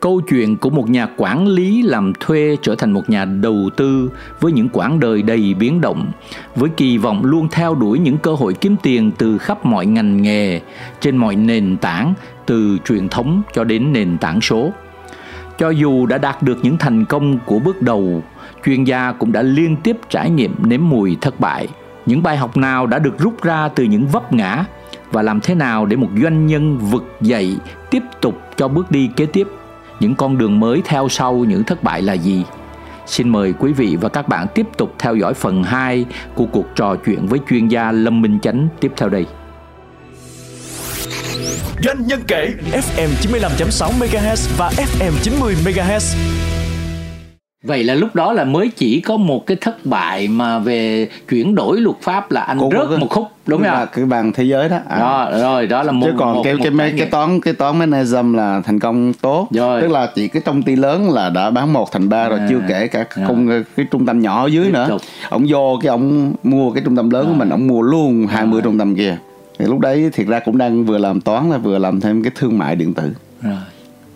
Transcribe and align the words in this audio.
Câu 0.00 0.20
chuyện 0.20 0.56
của 0.56 0.70
một 0.70 0.90
nhà 0.90 1.08
quản 1.16 1.46
lý 1.46 1.82
làm 1.82 2.12
thuê 2.20 2.56
trở 2.62 2.74
thành 2.74 2.92
một 2.92 3.10
nhà 3.10 3.24
đầu 3.24 3.70
tư 3.76 4.10
với 4.40 4.52
những 4.52 4.68
quãng 4.68 5.00
đời 5.00 5.22
đầy 5.22 5.54
biến 5.54 5.80
động, 5.80 6.06
với 6.56 6.70
kỳ 6.70 6.98
vọng 6.98 7.24
luôn 7.24 7.48
theo 7.48 7.74
đuổi 7.74 7.98
những 7.98 8.18
cơ 8.18 8.34
hội 8.34 8.54
kiếm 8.54 8.76
tiền 8.82 9.10
từ 9.18 9.38
khắp 9.38 9.66
mọi 9.66 9.86
ngành 9.86 10.22
nghề, 10.22 10.60
trên 11.00 11.16
mọi 11.16 11.36
nền 11.36 11.76
tảng, 11.76 12.14
từ 12.46 12.78
truyền 12.84 13.08
thống 13.08 13.42
cho 13.54 13.64
đến 13.64 13.92
nền 13.92 14.18
tảng 14.18 14.40
số. 14.40 14.72
Cho 15.58 15.70
dù 15.70 16.06
đã 16.06 16.18
đạt 16.18 16.42
được 16.42 16.58
những 16.62 16.78
thành 16.78 17.04
công 17.04 17.38
của 17.46 17.58
bước 17.58 17.82
đầu, 17.82 18.22
chuyên 18.64 18.84
gia 18.84 19.12
cũng 19.12 19.32
đã 19.32 19.42
liên 19.42 19.76
tiếp 19.76 19.96
trải 20.10 20.30
nghiệm 20.30 20.54
nếm 20.64 20.80
mùi 20.88 21.16
thất 21.20 21.40
bại. 21.40 21.68
Những 22.06 22.22
bài 22.22 22.36
học 22.36 22.56
nào 22.56 22.86
đã 22.86 22.98
được 22.98 23.18
rút 23.18 23.42
ra 23.42 23.68
từ 23.68 23.84
những 23.84 24.06
vấp 24.06 24.32
ngã 24.32 24.64
và 25.12 25.22
làm 25.22 25.40
thế 25.40 25.54
nào 25.54 25.86
để 25.86 25.96
một 25.96 26.08
doanh 26.22 26.46
nhân 26.46 26.78
vực 26.78 27.16
dậy 27.20 27.56
tiếp 27.90 28.02
tục 28.20 28.40
cho 28.56 28.68
bước 28.68 28.90
đi 28.90 29.10
kế 29.16 29.26
tiếp 29.26 29.48
những 30.00 30.14
con 30.14 30.38
đường 30.38 30.60
mới 30.60 30.82
theo 30.84 31.08
sau 31.08 31.34
những 31.34 31.64
thất 31.64 31.82
bại 31.82 32.02
là 32.02 32.12
gì 32.12 32.44
xin 33.06 33.28
mời 33.28 33.54
quý 33.58 33.72
vị 33.72 33.96
và 34.00 34.08
các 34.08 34.28
bạn 34.28 34.46
tiếp 34.54 34.66
tục 34.76 34.94
theo 34.98 35.16
dõi 35.16 35.34
phần 35.34 35.62
2 35.62 36.04
của 36.34 36.46
cuộc 36.46 36.66
trò 36.76 36.96
chuyện 37.06 37.26
với 37.26 37.40
chuyên 37.50 37.68
gia 37.68 37.92
Lâm 37.92 38.22
Minh 38.22 38.38
Chánh 38.42 38.68
tiếp 38.80 38.92
theo 38.96 39.08
đây. 39.08 39.26
Doanh 41.84 42.06
nhân 42.06 42.22
kể 42.28 42.54
FM 42.72 43.08
95.6 43.22 43.90
MHz 43.98 44.56
và 44.56 44.70
FM 44.70 45.12
90 45.22 45.54
MHz 45.64 46.16
Vậy 47.66 47.84
là 47.84 47.94
lúc 47.94 48.14
đó 48.14 48.32
là 48.32 48.44
mới 48.44 48.70
chỉ 48.76 49.00
có 49.00 49.16
một 49.16 49.46
cái 49.46 49.56
thất 49.60 49.86
bại 49.86 50.28
mà 50.28 50.58
về 50.58 51.08
chuyển 51.28 51.54
đổi 51.54 51.80
luật 51.80 51.96
pháp 52.02 52.30
là 52.30 52.40
anh 52.40 52.58
Cũng 52.58 52.70
rớt 52.70 52.88
cái, 52.88 52.98
một 52.98 53.10
khúc 53.10 53.26
đúng 53.46 53.62
không? 53.62 53.72
Là 53.72 53.84
cái 53.84 54.04
bằng 54.04 54.32
thế 54.32 54.44
giới 54.44 54.68
đó. 54.68 54.78
À. 54.88 55.30
Rồi, 55.30 55.40
rồi 55.40 55.66
đó 55.66 55.82
là 55.82 55.92
một 55.92 56.06
chứ 56.06 56.12
còn 56.18 56.34
một, 56.34 56.42
cái 56.44 56.54
một 56.54 56.60
cái 56.62 56.70
mấy 56.70 56.94
cái 56.98 57.06
toán 57.06 57.40
cái 57.40 57.54
toán 57.54 57.78
mechanism 57.78 58.32
là 58.32 58.60
thành 58.64 58.78
công 58.78 59.12
tốt. 59.12 59.48
Rồi. 59.50 59.82
Tức 59.82 59.90
là 59.90 60.10
chỉ 60.14 60.28
cái 60.28 60.42
công 60.42 60.62
ty 60.62 60.76
lớn 60.76 61.10
là 61.10 61.30
đã 61.30 61.50
bán 61.50 61.72
một 61.72 61.92
thành 61.92 62.08
ba 62.08 62.28
rồi 62.28 62.38
à. 62.38 62.46
chưa 62.50 62.60
kể 62.68 62.86
cả 62.86 63.04
rồi. 63.16 63.26
công 63.28 63.64
cái 63.76 63.86
trung 63.90 64.06
tâm 64.06 64.20
nhỏ 64.20 64.44
ở 64.44 64.46
dưới 64.46 64.64
Tiếp 64.64 64.72
nữa. 64.72 64.86
Tục. 64.88 65.00
Ông 65.28 65.46
vô 65.48 65.78
cái 65.82 65.88
ông 65.88 66.32
mua 66.42 66.70
cái 66.70 66.82
trung 66.84 66.96
tâm 66.96 67.10
lớn 67.10 67.26
rồi. 67.26 67.32
của 67.32 67.38
mình 67.38 67.48
ông 67.48 67.66
mua 67.66 67.82
luôn 67.82 68.26
20 68.26 68.52
rồi. 68.52 68.62
trung 68.62 68.78
tâm 68.78 68.96
kia. 68.96 69.16
Thì 69.58 69.64
lúc 69.64 69.78
đấy 69.78 70.10
thiệt 70.12 70.26
ra 70.26 70.38
cũng 70.38 70.58
đang 70.58 70.84
vừa 70.84 70.98
làm 70.98 71.20
toán 71.20 71.50
là 71.50 71.58
vừa 71.58 71.78
làm 71.78 72.00
thêm 72.00 72.22
cái 72.22 72.32
thương 72.34 72.58
mại 72.58 72.76
điện 72.76 72.94
tử. 72.94 73.12
Rồi 73.42 73.54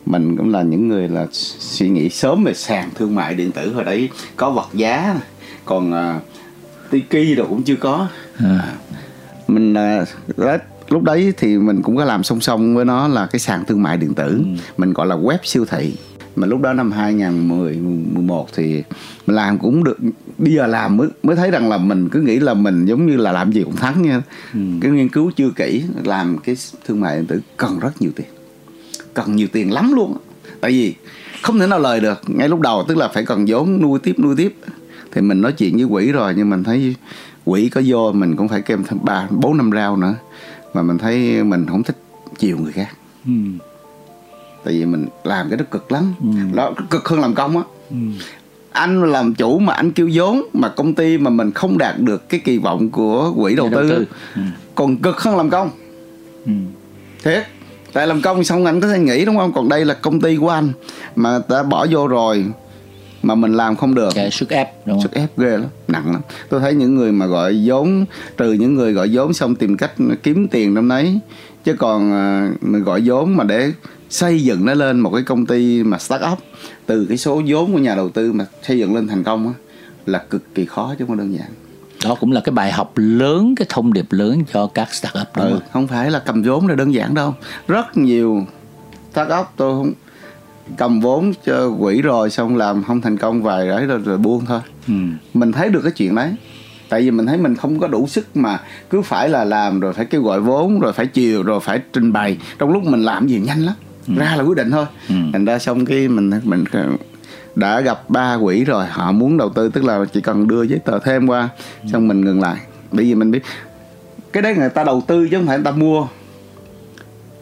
mình 0.07 0.37
cũng 0.37 0.51
là 0.53 0.63
những 0.63 0.89
người 0.89 1.09
là 1.09 1.27
suy 1.59 1.89
nghĩ 1.89 2.09
sớm 2.09 2.45
về 2.45 2.55
sàn 2.55 2.91
thương 2.95 3.15
mại 3.15 3.35
điện 3.35 3.53
tử 3.53 3.73
hồi 3.75 3.85
đấy 3.85 4.09
có 4.37 4.51
vật 4.51 4.69
giá 4.73 5.21
còn 5.65 5.93
uh, 5.93 6.23
tiki 6.91 7.37
đâu 7.37 7.47
cũng 7.49 7.63
chưa 7.63 7.77
có 7.77 8.09
à. 8.39 8.75
mình 9.49 9.75
uh, 9.75 10.61
lúc 10.89 11.03
đấy 11.03 11.33
thì 11.37 11.59
mình 11.59 11.83
cũng 11.83 11.97
có 11.97 12.05
làm 12.05 12.23
song 12.23 12.41
song 12.41 12.75
với 12.75 12.85
nó 12.85 13.09
là 13.09 13.27
cái 13.27 13.41
sàn 13.41 13.65
thương 13.65 13.83
mại 13.83 13.97
điện 13.97 14.15
tử 14.15 14.29
ừ. 14.29 14.45
mình 14.77 14.93
gọi 14.93 15.07
là 15.07 15.17
web 15.17 15.39
siêu 15.43 15.65
thị 15.65 15.97
mà 16.37 16.47
lúc 16.47 16.61
đó 16.61 16.73
năm 16.73 16.93
2010 16.93 17.77
11 17.77 18.47
thì 18.55 18.83
mình 19.27 19.37
làm 19.37 19.59
cũng 19.59 19.85
được 19.85 19.99
bây 20.39 20.53
giờ 20.53 20.67
làm 20.67 20.97
mới 20.97 21.09
mới 21.23 21.37
thấy 21.37 21.51
rằng 21.51 21.69
là 21.69 21.79
mình 21.79 22.09
cứ 22.09 22.21
nghĩ 22.21 22.39
là 22.39 22.55
mình 22.55 22.87
giống 22.87 23.07
như 23.07 23.17
là 23.17 23.33
làm 23.33 23.53
gì 23.53 23.63
cũng 23.65 23.77
thắng 23.77 24.03
nha 24.03 24.23
ừ. 24.55 24.61
cái 24.81 24.91
nghiên 24.91 25.09
cứu 25.09 25.31
chưa 25.37 25.51
kỹ 25.57 25.83
làm 26.05 26.39
cái 26.39 26.57
thương 26.87 27.01
mại 27.01 27.17
điện 27.17 27.27
tử 27.27 27.41
cần 27.57 27.79
rất 27.79 28.03
nhiều 28.03 28.11
tiền 28.17 28.27
cần 29.15 29.37
nhiều 29.37 29.49
tiền 29.53 29.73
lắm 29.73 29.93
luôn 29.93 30.17
tại 30.61 30.71
vì 30.71 30.95
không 31.43 31.59
thể 31.59 31.67
nào 31.67 31.79
lời 31.79 32.01
được 32.01 32.21
ngay 32.27 32.49
lúc 32.49 32.61
đầu 32.61 32.85
tức 32.89 32.97
là 32.97 33.09
phải 33.09 33.25
cần 33.25 33.45
vốn 33.49 33.83
nuôi 33.83 33.99
tiếp 33.99 34.19
nuôi 34.19 34.35
tiếp 34.37 34.57
thì 35.13 35.21
mình 35.21 35.41
nói 35.41 35.53
chuyện 35.53 35.77
với 35.77 35.87
quỹ 35.91 36.13
rồi 36.13 36.35
nhưng 36.37 36.51
mình 36.51 36.65
thấy 36.65 36.95
quỹ 37.45 37.69
có 37.69 37.83
vô 37.87 38.13
mình 38.13 38.37
cũng 38.37 38.49
phải 38.49 38.63
kèm 38.63 38.85
thêm 38.85 38.99
ba 39.03 39.27
bốn 39.31 39.57
năm 39.57 39.71
rau 39.75 39.97
nữa 39.97 40.15
mà 40.75 40.83
mình 40.83 40.99
thấy 40.99 41.45
mình 41.45 41.67
không 41.69 41.83
thích 41.83 41.97
chiều 42.39 42.59
người 42.59 42.73
khác 42.73 42.89
ừ. 43.27 43.33
tại 44.65 44.75
vì 44.75 44.85
mình 44.85 45.07
làm 45.25 45.49
cái 45.49 45.59
đó 45.59 45.65
cực 45.71 45.93
lắm 45.93 46.15
ừ. 46.21 46.57
đó 46.57 46.73
cực 46.91 47.09
hơn 47.09 47.21
làm 47.21 47.35
công 47.35 47.57
á 47.57 47.63
ừ. 47.91 47.97
anh 48.71 49.13
làm 49.13 49.35
chủ 49.35 49.59
mà 49.59 49.75
anh 49.75 49.93
kêu 49.93 50.11
vốn 50.13 50.43
mà 50.53 50.69
công 50.69 50.95
ty 50.95 51.19
mà 51.19 51.31
mình 51.31 51.51
không 51.53 51.79
đạt 51.79 51.99
được 51.99 52.29
cái 52.29 52.41
kỳ 52.45 52.59
vọng 52.59 52.91
của 52.91 53.33
quỹ 53.37 53.57
đầu, 53.57 53.69
đầu 53.69 53.83
tư, 53.83 53.89
tư. 53.89 54.07
Ừ. 54.35 54.43
còn 54.75 54.97
cực 54.97 55.21
hơn 55.21 55.37
làm 55.37 55.51
công 55.51 55.71
ừ. 56.47 56.53
thiệt 57.25 57.47
tại 57.93 58.07
làm 58.07 58.23
công 58.23 58.45
xong 58.45 58.65
anh 58.65 58.81
có 58.81 58.89
thể 58.89 58.99
nghĩ 58.99 59.25
đúng 59.25 59.37
không? 59.37 59.53
Còn 59.53 59.69
đây 59.69 59.85
là 59.85 59.95
công 59.95 60.21
ty 60.21 60.37
của 60.37 60.49
anh 60.49 60.73
mà 61.17 61.39
ta 61.49 61.63
bỏ 61.63 61.87
vô 61.91 62.07
rồi 62.07 62.45
mà 63.23 63.35
mình 63.35 63.53
làm 63.53 63.77
không 63.77 63.95
được. 63.95 64.15
Cái 64.15 64.31
sức 64.31 64.49
ép 64.49 64.87
đúng 64.87 64.97
không? 64.97 65.03
sức 65.03 65.13
ép 65.13 65.39
ghê 65.39 65.51
lắm 65.51 65.67
nặng 65.89 66.13
lắm. 66.13 66.21
Tôi 66.49 66.61
thấy 66.61 66.75
những 66.75 66.95
người 66.95 67.13
mà 67.13 67.27
gọi 67.27 67.63
vốn 67.65 68.05
trừ 68.37 68.53
những 68.53 68.75
người 68.75 68.93
gọi 68.93 69.09
vốn 69.13 69.33
xong 69.33 69.55
tìm 69.55 69.77
cách 69.77 69.93
kiếm 70.23 70.49
tiền 70.49 70.75
trong 70.75 70.89
đấy 70.89 71.21
chứ 71.65 71.75
còn 71.79 72.13
à, 72.13 72.53
mình 72.61 72.85
gọi 72.85 73.03
vốn 73.05 73.37
mà 73.37 73.45
để 73.45 73.73
xây 74.11 74.45
dựng 74.45 74.65
nó 74.65 74.75
lên 74.75 75.01
một 75.01 75.11
cái 75.15 75.23
công 75.23 75.47
ty 75.47 75.83
mà 75.83 75.99
start 75.99 76.23
up 76.33 76.39
từ 76.87 77.07
cái 77.09 77.19
số 77.19 77.43
vốn 77.47 77.73
của 77.73 77.79
nhà 77.79 77.95
đầu 77.95 78.09
tư 78.09 78.33
mà 78.33 78.47
xây 78.63 78.79
dựng 78.79 78.95
lên 78.95 79.09
thành 79.09 79.25
công 79.25 79.47
á, 79.47 79.53
là 80.07 80.19
cực 80.31 80.55
kỳ 80.55 80.65
khó 80.65 80.95
chứ 80.99 81.05
không 81.09 81.17
đơn 81.17 81.35
giản 81.35 81.49
đó 82.05 82.15
cũng 82.21 82.33
là 82.33 82.41
cái 82.41 82.53
bài 82.53 82.73
học 82.73 82.93
lớn 82.97 83.55
cái 83.55 83.67
thông 83.69 83.93
điệp 83.93 84.07
lớn 84.11 84.43
cho 84.53 84.67
các 84.67 84.95
startup 84.95 85.29
đúng 85.37 85.47
ừ, 85.47 85.53
không? 85.53 85.69
không 85.73 85.87
phải 85.87 86.11
là 86.11 86.19
cầm 86.19 86.43
vốn 86.43 86.67
là 86.67 86.75
đơn 86.75 86.95
giản 86.95 87.15
đâu 87.15 87.35
rất 87.69 87.97
nhiều 87.97 88.47
startup 89.13 89.47
tôi 89.57 89.75
không 89.75 89.93
cầm 90.77 91.01
vốn 91.01 91.33
cho 91.45 91.71
quỹ 91.81 92.03
rồi 92.03 92.31
xong 92.31 92.57
làm 92.57 92.85
không 92.85 93.01
thành 93.01 93.17
công 93.17 93.43
vài 93.43 93.69
đấy 93.69 93.87
rồi, 93.87 93.99
rồi 93.99 94.19
buông 94.19 94.47
thôi 94.47 94.61
ừ. 94.89 94.95
mình 95.35 95.53
thấy 95.53 95.69
được 95.69 95.81
cái 95.83 95.93
chuyện 95.93 96.15
đấy 96.15 96.35
tại 96.89 97.03
vì 97.03 97.11
mình 97.11 97.27
thấy 97.27 97.37
mình 97.39 97.57
không 97.57 97.79
có 97.79 97.89
đủ 97.89 98.07
sức 98.07 98.37
mà 98.37 98.61
cứ 98.91 99.03
phải 99.03 99.29
là 99.29 99.45
làm 99.45 99.81
rồi 99.81 99.93
phải 99.93 100.05
kêu 100.05 100.23
gọi 100.23 100.41
vốn 100.41 100.81
rồi 100.81 100.93
phải 100.93 101.07
chiều 101.07 101.43
rồi 101.43 101.61
phải 101.61 101.81
trình 101.93 102.13
bày 102.13 102.39
trong 102.59 102.71
lúc 102.73 102.85
mình 102.85 103.03
làm 103.03 103.27
gì 103.27 103.41
nhanh 103.41 103.61
lắm 103.61 103.75
ừ. 104.09 104.15
ra 104.17 104.37
là 104.37 104.43
quyết 104.43 104.57
định 104.57 104.71
thôi 104.71 104.87
ừ. 105.09 105.15
thành 105.33 105.45
ra 105.45 105.59
xong 105.59 105.85
cái 105.85 106.09
mình 106.09 106.31
mình 106.45 106.65
đã 107.55 107.81
gặp 107.81 108.11
ba 108.11 108.39
quỹ 108.43 108.65
rồi. 108.65 108.87
Họ 108.87 109.13
muốn 109.13 109.37
đầu 109.37 109.49
tư 109.49 109.69
tức 109.69 109.85
là 109.85 110.05
chỉ 110.13 110.21
cần 110.21 110.49
đưa 110.49 110.63
giấy 110.63 110.79
tờ 110.79 110.99
thêm 110.99 111.27
qua 111.27 111.49
xong 111.93 112.09
mình 112.09 112.25
ngừng 112.25 112.41
lại. 112.41 112.57
Bởi 112.93 113.05
vì 113.05 113.15
mình 113.15 113.31
biết 113.31 113.43
cái 114.33 114.43
đấy 114.43 114.55
người 114.55 114.69
ta 114.69 114.85
đầu 114.85 115.03
tư 115.07 115.29
chứ 115.31 115.37
không 115.37 115.47
phải 115.47 115.57
người 115.57 115.65
ta 115.65 115.71
mua. 115.71 116.07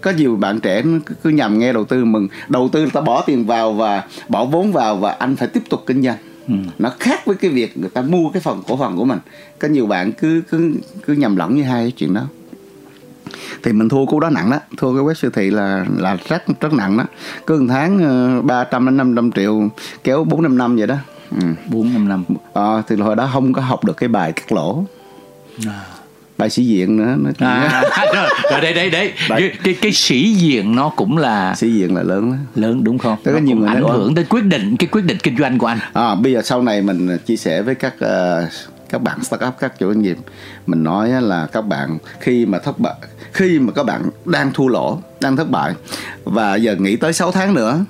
Có 0.01 0.11
nhiều 0.11 0.37
bạn 0.37 0.61
trẻ 0.61 0.83
cứ, 0.83 1.01
cứ 1.23 1.31
nhầm 1.31 1.59
nghe 1.59 1.73
đầu 1.73 1.85
tư 1.85 2.05
mừng. 2.05 2.29
Đầu 2.49 2.69
tư 2.73 2.81
người 2.81 2.91
ta 2.91 3.01
bỏ 3.01 3.23
tiền 3.27 3.47
vào 3.47 3.73
và 3.73 4.05
bỏ 4.29 4.45
vốn 4.45 4.73
vào 4.73 4.97
và 4.97 5.13
anh 5.13 5.37
phải 5.37 5.49
tiếp 5.49 5.63
tục 5.71 5.85
kinh 5.87 6.03
doanh. 6.03 6.17
Ừ. 6.49 6.55
nó 6.79 6.93
khác 7.01 7.27
với 7.27 7.37
cái 7.37 7.51
việc 7.51 7.79
người 7.79 7.91
ta 7.91 8.03
mua 8.03 8.31
cái 8.31 8.43
phần 8.43 8.63
cổ 8.69 8.77
phần 8.77 8.97
của 8.97 9.05
mình. 9.05 9.19
Có 9.59 9.69
nhiều 9.69 9.87
bạn 9.87 10.13
cứ 10.13 10.43
cứ 10.51 10.73
cứ 11.07 11.13
nhầm 11.13 11.37
lẫn 11.37 11.55
như 11.55 11.63
hai 11.63 11.85
cái 11.85 11.91
chuyện 11.91 12.15
đó 12.15 12.23
thì 13.63 13.73
mình 13.73 13.89
thua 13.89 14.07
cú 14.07 14.21
đó 14.21 14.31
nặng 14.31 14.51
đó. 14.51 14.59
Thua 14.77 14.95
cái 14.95 15.03
web 15.03 15.15
siêu 15.15 15.31
thị 15.35 15.51
là 15.51 15.85
là 15.97 16.17
rất 16.29 16.43
rất 16.61 16.73
nặng 16.73 16.97
đó. 16.97 17.05
Cứ 17.47 17.61
một 17.61 17.67
tháng 17.69 18.47
300 18.47 18.87
ờ, 18.87 18.91
đến 18.91 18.97
500 18.97 19.33
triệu 19.33 19.69
kéo 20.05 20.25
bốn 20.25 20.43
năm 20.43 20.59
năm 20.59 20.77
vậy 20.77 20.87
đó. 20.87 20.97
Ừ. 21.31 21.47
bốn 21.71 21.93
năm 21.93 22.09
năm. 22.09 22.25
Ờ, 22.53 22.83
thì 22.89 22.97
hồi 22.97 23.17
đó 23.17 23.31
không 23.33 23.53
có 23.53 23.63
học 23.63 23.85
được 23.85 23.97
cái 23.97 24.09
bài 24.09 24.33
cắt 24.33 24.53
lỗ. 24.53 24.85
À. 25.67 25.81
Bài 26.39 26.51
sĩ 26.51 26.65
diện 26.65 26.97
nữa 26.97 27.17
nó 27.39 27.47
à, 27.49 27.83
rồi, 28.15 28.29
rồi 28.51 28.61
đây 28.61 28.75
đây 28.75 28.91
đây 28.91 29.13
cái, 29.29 29.53
cái 29.65 29.75
cái 29.75 29.93
sĩ 29.93 30.33
diện 30.33 30.75
nó 30.75 30.89
cũng 30.89 31.19
là 31.19 31.55
sĩ 31.55 31.73
diện 31.73 31.97
là 31.97 32.03
lớn 32.03 32.31
đó. 32.31 32.37
lớn 32.55 32.85
đúng 32.85 32.99
không? 32.99 33.17
Nó 33.25 33.33
có 33.33 33.39
nhiều 33.39 33.57
người 33.57 33.69
ảnh 33.69 33.83
hưởng 33.83 34.15
tới 34.15 34.25
quyết 34.25 34.45
định 34.45 34.77
cái 34.77 34.87
quyết 34.93 35.05
định 35.05 35.19
kinh 35.23 35.37
doanh 35.37 35.59
của 35.59 35.67
anh. 35.67 35.79
À 35.93 36.15
bây 36.15 36.33
giờ 36.33 36.43
sau 36.43 36.63
này 36.63 36.83
mình 36.83 37.19
chia 37.27 37.37
sẻ 37.37 37.63
với 37.63 37.75
các 37.75 37.95
uh, 37.95 38.49
các 38.89 39.03
bạn 39.03 39.25
startup 39.25 39.55
các 39.59 39.79
chủ 39.79 39.89
doanh 39.89 40.03
nghiệp 40.03 40.19
mình 40.67 40.85
nói 40.85 41.11
là 41.11 41.47
các 41.53 41.63
bạn 41.63 41.99
khi 42.21 42.47
mà 42.47 42.59
thất 42.59 42.79
bại 42.79 42.95
khi 43.33 43.59
mà 43.59 43.73
các 43.73 43.87
bạn 43.87 44.03
đang 44.25 44.53
thua 44.53 44.69
lỗ 44.69 44.99
đang 45.21 45.37
thất 45.37 45.51
bại 45.51 45.75
và 46.25 46.55
giờ 46.57 46.77
nghĩ 46.79 46.97
tới 46.97 47.13
6 47.13 47.33
tháng 47.33 47.55
nữa 47.55 47.85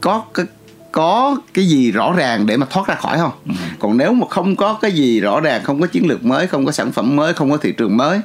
có 0.00 0.24
cái 0.34 0.46
có 0.92 1.36
cái 1.54 1.66
gì 1.66 1.92
rõ 1.92 2.12
ràng 2.16 2.46
để 2.46 2.56
mà 2.56 2.66
thoát 2.70 2.86
ra 2.86 2.94
khỏi 2.94 3.18
không? 3.18 3.32
Ừ. 3.46 3.52
còn 3.78 3.96
nếu 3.96 4.12
mà 4.12 4.26
không 4.30 4.56
có 4.56 4.78
cái 4.82 4.92
gì 4.92 5.20
rõ 5.20 5.40
ràng 5.40 5.62
không 5.64 5.80
có 5.80 5.86
chiến 5.86 6.08
lược 6.08 6.24
mới 6.24 6.46
không 6.46 6.66
có 6.66 6.72
sản 6.72 6.92
phẩm 6.92 7.16
mới 7.16 7.34
không 7.34 7.50
có 7.50 7.56
thị 7.56 7.72
trường 7.72 7.96
mới 7.96 8.20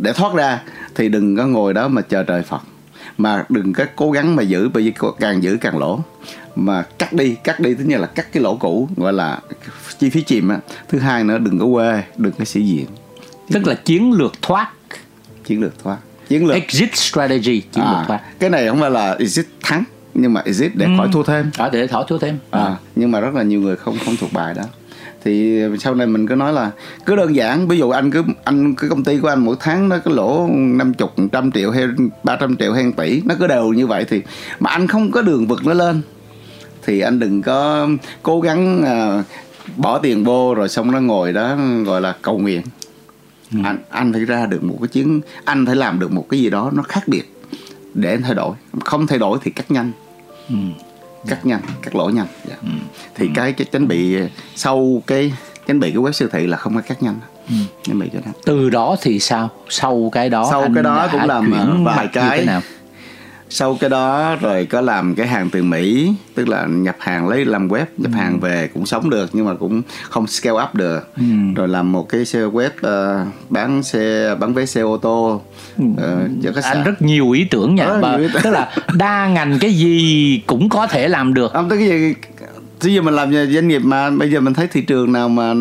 để 0.00 0.12
thoát 0.12 0.34
ra 0.34 0.62
thì 0.94 1.08
đừng 1.08 1.36
có 1.36 1.46
ngồi 1.46 1.74
đó 1.74 1.88
mà 1.88 2.02
chờ 2.02 2.22
trời 2.22 2.42
phật. 2.42 2.60
Mà 3.18 3.44
đừng 3.48 3.72
có 3.72 3.84
cố 3.96 4.10
gắng 4.10 4.36
mà 4.36 4.42
giữ 4.42 4.68
bởi 4.68 4.82
vì 4.82 4.92
càng 5.20 5.42
giữ 5.42 5.56
càng 5.60 5.78
lỗ. 5.78 6.00
Mà 6.56 6.82
cắt 6.98 7.12
đi 7.12 7.34
cắt 7.34 7.60
đi 7.60 7.74
thứ 7.74 7.84
nhất 7.84 8.00
là 8.00 8.06
cắt 8.06 8.32
cái 8.32 8.42
lỗ 8.42 8.56
cũ 8.56 8.88
gọi 8.96 9.12
là 9.12 9.40
chi 10.00 10.10
phí 10.10 10.22
chìm 10.22 10.48
á. 10.48 10.58
Thứ 10.88 10.98
hai 10.98 11.24
nữa 11.24 11.38
đừng 11.38 11.58
có 11.58 11.66
quê 11.72 12.02
đừng 12.16 12.32
có 12.38 12.44
sĩ 12.44 12.62
diện. 12.62 12.86
Tức 13.52 13.66
là 13.66 13.74
chiến 13.74 14.12
lược 14.12 14.42
thoát. 14.42 14.70
Chiến 15.44 15.60
lược 15.60 15.84
thoát. 15.84 15.98
Chiến 16.28 16.46
lược. 16.46 16.54
Exit 16.54 16.96
strategy 16.96 17.60
chiến 17.60 17.84
à, 17.84 17.92
lược 17.92 18.08
thoát. 18.08 18.20
cái 18.38 18.50
này 18.50 18.68
không 18.68 18.80
phải 18.80 18.90
là 18.90 19.16
exit 19.18 19.46
thắng 19.62 19.84
nhưng 20.14 20.32
mà 20.32 20.42
exit 20.44 20.76
để 20.76 20.86
ừ. 20.86 20.90
khỏi 20.96 21.08
thua 21.12 21.22
thêm. 21.22 21.50
À, 21.58 21.68
để 21.72 21.86
khỏi 21.86 22.04
thua 22.08 22.18
thêm. 22.18 22.38
À, 22.50 22.76
nhưng 22.96 23.10
mà 23.10 23.20
rất 23.20 23.34
là 23.34 23.42
nhiều 23.42 23.60
người 23.60 23.76
không 23.76 23.96
không 24.04 24.16
thuộc 24.16 24.32
bài 24.32 24.54
đó. 24.54 24.62
Thì 25.24 25.62
sau 25.80 25.94
này 25.94 26.06
mình 26.06 26.26
cứ 26.26 26.34
nói 26.34 26.52
là 26.52 26.70
cứ 27.06 27.16
đơn 27.16 27.36
giản 27.36 27.68
ví 27.68 27.78
dụ 27.78 27.90
anh 27.90 28.10
cứ 28.10 28.24
anh 28.44 28.74
cái 28.74 28.90
công 28.90 29.04
ty 29.04 29.18
của 29.18 29.28
anh 29.28 29.44
mỗi 29.44 29.56
tháng 29.60 29.88
nó 29.88 29.98
có 29.98 30.10
lỗ 30.10 30.48
năm 30.52 30.94
chục 30.94 31.14
trăm 31.32 31.52
triệu 31.52 31.70
hay 31.70 31.84
ba 32.24 32.36
trăm 32.36 32.56
triệu 32.56 32.72
hay 32.72 32.92
tỷ 32.96 33.22
nó 33.24 33.34
cứ 33.38 33.46
đều 33.46 33.72
như 33.72 33.86
vậy 33.86 34.04
thì 34.08 34.22
mà 34.60 34.70
anh 34.70 34.86
không 34.86 35.10
có 35.10 35.22
đường 35.22 35.46
vực 35.46 35.66
nó 35.66 35.74
lên. 35.74 36.02
Thì 36.86 37.00
anh 37.00 37.18
đừng 37.18 37.42
có 37.42 37.88
cố 38.22 38.40
gắng 38.40 38.82
uh, 38.82 39.24
bỏ 39.76 39.98
tiền 39.98 40.24
vô 40.24 40.54
rồi 40.54 40.68
xong 40.68 40.90
nó 40.90 41.00
ngồi 41.00 41.32
đó 41.32 41.56
gọi 41.84 42.00
là 42.00 42.14
cầu 42.22 42.38
nguyện 42.38 42.62
ừ. 43.52 43.58
anh 43.64 43.78
anh 43.90 44.12
phải 44.12 44.24
ra 44.24 44.46
được 44.46 44.64
một 44.64 44.76
cái 44.80 44.88
chiến 44.88 45.20
anh 45.44 45.66
phải 45.66 45.76
làm 45.76 45.98
được 45.98 46.12
một 46.12 46.26
cái 46.28 46.40
gì 46.40 46.50
đó 46.50 46.70
nó 46.74 46.82
khác 46.82 47.08
biệt 47.08 47.34
để 47.94 48.10
anh 48.10 48.22
thay 48.22 48.34
đổi 48.34 48.56
không 48.84 49.06
thay 49.06 49.18
đổi 49.18 49.38
thì 49.42 49.50
cắt 49.50 49.70
nhanh 49.70 49.92
ừ. 50.48 50.54
cắt 51.28 51.46
nhanh 51.46 51.60
cắt 51.82 51.94
lỗ 51.94 52.08
nhanh 52.08 52.26
dạ. 52.48 52.56
ừ. 52.62 52.68
thì 53.14 53.26
ừ. 53.26 53.32
cái 53.34 53.52
cái 53.52 53.66
tránh 53.72 53.88
bị 53.88 54.16
sau 54.54 55.02
cái 55.06 55.32
tránh 55.66 55.80
bị 55.80 55.90
cái 55.90 56.02
web 56.02 56.12
siêu 56.12 56.28
thị 56.32 56.46
là 56.46 56.56
không 56.56 56.74
có 56.74 56.80
cắt 56.80 57.02
nhanh 57.02 57.20
ừ. 57.48 57.94
bị 57.94 58.08
cái 58.12 58.22
đó 58.26 58.32
từ 58.44 58.70
đó 58.70 58.96
thì 59.02 59.20
sao 59.20 59.50
sau 59.68 60.10
cái 60.12 60.30
đó 60.30 60.48
sau 60.50 60.68
cái 60.74 60.82
đó 60.82 61.08
cũng 61.12 61.24
làm 61.24 61.52
vài 61.84 62.08
cái 62.12 62.44
nào? 62.44 62.60
Sau 63.50 63.76
cái 63.80 63.90
đó 63.90 64.36
rồi 64.40 64.66
có 64.66 64.80
làm 64.80 65.14
cái 65.14 65.26
hàng 65.26 65.50
từ 65.50 65.62
Mỹ 65.62 66.14
tức 66.34 66.48
là 66.48 66.66
nhập 66.66 66.96
hàng 66.98 67.28
lấy 67.28 67.44
làm 67.44 67.68
web 67.68 67.84
nhập 67.96 68.12
ừ. 68.12 68.16
hàng 68.16 68.40
về 68.40 68.68
cũng 68.74 68.86
sống 68.86 69.10
được 69.10 69.30
nhưng 69.32 69.46
mà 69.46 69.54
cũng 69.54 69.82
không 70.10 70.26
scale 70.26 70.62
up 70.62 70.74
được 70.74 71.08
ừ. 71.16 71.22
rồi 71.56 71.68
làm 71.68 71.92
một 71.92 72.08
cái 72.08 72.24
xe 72.24 72.38
web 72.38 72.70
uh, 72.70 73.28
bán 73.48 73.82
xe 73.82 74.34
bán 74.40 74.54
vé 74.54 74.66
xe 74.66 74.80
ô 74.80 74.96
tô 74.96 75.42
uh, 75.82 75.96
cho 76.42 76.52
khách 76.54 76.64
anh 76.64 76.84
rất 76.84 77.02
nhiều 77.02 77.30
ý 77.30 77.44
tưởng 77.44 77.74
nha 77.74 77.84
ờ, 77.84 78.00
nhiều 78.00 78.18
ý 78.18 78.28
tưởng. 78.32 78.42
tức 78.42 78.50
là 78.50 78.74
đa 78.94 79.28
ngành 79.28 79.58
cái 79.58 79.72
gì 79.72 80.42
cũng 80.46 80.68
có 80.68 80.86
thể 80.86 81.08
làm 81.08 81.34
được 81.34 81.52
không 81.52 81.68
tới 81.68 81.78
cái 81.78 81.88
gì 81.88 82.14
bây 82.84 82.94
giờ 82.94 83.02
mình 83.02 83.14
làm 83.14 83.32
doanh 83.32 83.68
nghiệp 83.68 83.82
mà 83.84 84.10
bây 84.10 84.30
giờ 84.30 84.40
mình 84.40 84.54
thấy 84.54 84.66
thị 84.66 84.82
trường 84.82 85.12
nào 85.12 85.28
mà 85.28 85.54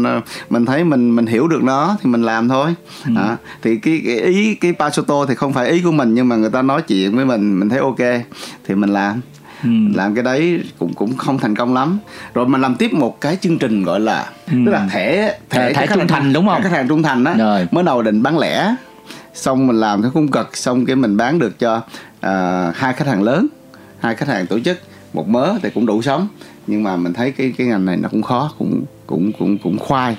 mình 0.50 0.66
thấy 0.66 0.84
mình 0.84 1.16
mình 1.16 1.26
hiểu 1.26 1.48
được 1.48 1.64
nó 1.64 1.98
thì 2.02 2.10
mình 2.10 2.22
làm 2.22 2.50
thôi 2.50 2.74
ừ. 3.06 3.12
à, 3.18 3.38
thì 3.62 3.78
cái, 3.78 4.02
cái 4.06 4.16
ý 4.16 4.56
cái 4.56 4.74
Pasoto 4.80 5.26
thì 5.26 5.36
không 5.36 5.54
phải 5.54 5.70
ý 5.70 5.82
của 5.82 5.92
mình 5.92 6.14
nhưng 6.14 6.30
mà 6.30 6.36
người 6.36 6.50
ta 6.50 6.62
nói 6.62 6.82
chuyện 6.82 7.16
với 7.16 7.26
mình 7.26 7.60
mình 7.60 7.70
thấy 7.70 7.80
ok 7.80 8.26
thì 8.68 8.76
mình 8.76 8.90
làm 8.90 9.22
ừ. 9.64 9.70
làm 9.96 10.16
cái 10.16 10.24
đấy 10.24 10.64
cũng 10.80 10.94
cũng 10.94 11.18
không 11.18 11.38
thành 11.40 11.56
công 11.56 11.74
lắm 11.74 12.00
rồi 12.34 12.48
mình 12.48 12.62
làm 12.62 12.76
tiếp 12.76 12.94
một 12.94 13.22
cái 13.22 13.38
chương 13.42 13.60
trình 13.60 13.84
gọi 13.84 14.00
là 14.00 14.30
ừ. 14.48 14.58
tức 14.66 14.72
là 14.72 14.88
thẻ 14.92 15.38
thẻ, 15.50 15.74
thẻ 15.74 15.88
trung 15.88 16.08
thành 16.08 16.34
đúng 16.34 16.48
không 16.48 16.64
khách 16.64 16.72
hàng 16.72 16.88
trung 16.88 17.04
thành 17.04 17.24
rồi. 17.38 17.68
mới 17.72 17.84
đầu 17.84 18.02
định 18.02 18.24
bán 18.24 18.40
lẻ 18.40 18.76
xong 19.34 19.68
mình 19.68 19.80
làm 19.80 20.02
cái 20.02 20.12
khung 20.14 20.28
cực 20.28 20.58
xong 20.58 20.86
cái 20.86 20.96
mình 20.96 21.18
bán 21.18 21.40
được 21.40 21.60
cho 21.60 21.76
uh, 21.78 22.76
hai 22.76 22.94
khách 22.94 23.08
hàng 23.08 23.24
lớn 23.24 23.48
hai 24.00 24.16
khách 24.16 24.28
hàng 24.28 24.48
tổ 24.48 24.60
chức 24.60 24.80
một 25.14 25.28
mớ 25.28 25.54
thì 25.64 25.70
cũng 25.70 25.86
đủ 25.86 26.02
sống 26.02 26.28
nhưng 26.68 26.84
mà 26.84 26.96
mình 26.96 27.14
thấy 27.14 27.32
cái 27.32 27.54
cái 27.58 27.68
ngành 27.68 27.86
này 27.86 27.98
nó 27.98 28.10
cũng 28.10 28.22
khó 28.22 28.52
cũng 28.58 28.86
cũng 29.08 29.32
cũng 29.40 29.58
cũng 29.58 29.80
khoai 29.80 30.18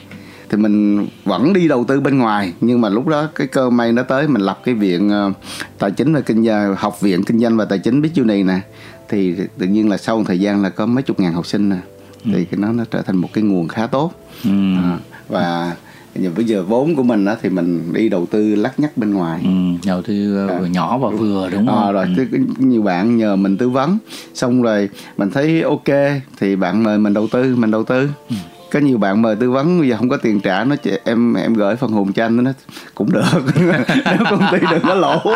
thì 0.51 0.57
mình 0.57 1.07
vẫn 1.25 1.53
đi 1.53 1.69
đầu 1.69 1.85
tư 1.85 2.01
bên 2.01 2.19
ngoài 2.19 2.53
nhưng 2.61 2.81
mà 2.81 2.89
lúc 2.89 3.07
đó 3.07 3.29
cái 3.35 3.47
cơ 3.47 3.71
may 3.71 3.93
nó 3.93 4.03
tới 4.03 4.29
mình 4.29 4.43
lập 4.43 4.61
cái 4.65 4.75
viện 4.75 5.11
uh, 5.29 5.37
tài 5.79 5.91
chính 5.91 6.15
và 6.15 6.21
kinh 6.21 6.45
doanh 6.45 6.77
học 6.77 7.01
viện 7.01 7.25
kinh 7.25 7.41
doanh 7.41 7.57
và 7.57 7.65
tài 7.65 7.79
chính 7.79 8.03
biết 8.03 8.11
này 8.25 8.43
nè 8.45 8.61
thì 9.09 9.35
tự 9.59 9.67
nhiên 9.67 9.89
là 9.89 9.97
sau 9.97 10.19
một 10.19 10.25
thời 10.27 10.41
gian 10.41 10.63
là 10.63 10.69
có 10.69 10.87
mấy 10.87 11.03
chục 11.03 11.21
ngàn 11.21 11.33
học 11.33 11.47
sinh 11.47 11.69
nè 11.69 11.77
ừ. 12.25 12.31
thì 12.35 12.57
nó 12.57 12.73
nó 12.73 12.85
trở 12.91 13.03
thành 13.03 13.17
một 13.17 13.29
cái 13.33 13.45
nguồn 13.45 13.69
khá 13.69 13.87
tốt 13.87 14.13
ừ. 14.45 14.51
à, 14.77 14.99
và 15.29 15.77
nhưng 16.15 16.35
bây 16.35 16.45
giờ 16.45 16.63
vốn 16.63 16.97
của 16.97 17.03
mình 17.03 17.25
á 17.25 17.37
thì 17.43 17.49
mình 17.49 17.93
đi 17.93 18.09
đầu 18.09 18.27
tư 18.27 18.55
lắc 18.55 18.81
nhắc 18.81 18.97
bên 18.97 19.15
ngoài. 19.15 19.41
Ừ, 19.45 19.51
đầu 19.87 20.03
tư 20.03 20.47
à, 20.49 20.61
nhỏ 20.69 20.99
và 20.99 21.09
vừa 21.09 21.51
đúng 21.51 21.67
không? 21.67 21.87
à, 21.87 21.93
rồi 21.93 22.07
ừ. 22.17 22.39
nhiều 22.59 22.83
bạn 22.83 23.17
nhờ 23.17 23.37
mình 23.37 23.57
tư 23.57 23.71
vấn 23.71 23.99
xong 24.35 24.63
rồi 24.63 24.89
mình 25.17 25.31
thấy 25.31 25.63
ok 25.63 26.21
thì 26.41 26.57
bạn 26.57 26.83
mời 26.83 26.99
mình 26.99 27.15
đầu 27.15 27.29
tư 27.33 27.57
mình 27.57 27.71
đầu 27.71 27.85
tư. 27.85 28.09
Ừ. 28.31 28.37
Có 28.73 28.81
nhiều 28.81 28.99
bạn 28.99 29.23
mời 29.23 29.37
tư 29.37 29.51
vấn 29.51 29.81
bây 29.81 29.89
giờ 29.89 29.97
không 29.97 30.09
có 30.09 30.17
tiền 30.17 30.41
trả 30.41 30.65
nó 30.65 30.77
em 31.05 31.35
em 31.35 31.55
gửi 31.55 31.77
phần 31.77 31.93
hồn 31.93 32.13
cho 32.13 32.25
anh 32.25 32.45
nó 32.45 32.53
cũng 32.95 33.13
được. 33.13 33.23
Nếu 34.05 34.19
công 34.31 34.43
ty 34.53 34.59
đừng 34.71 34.83
có 34.83 34.95
lỗ 34.95 35.21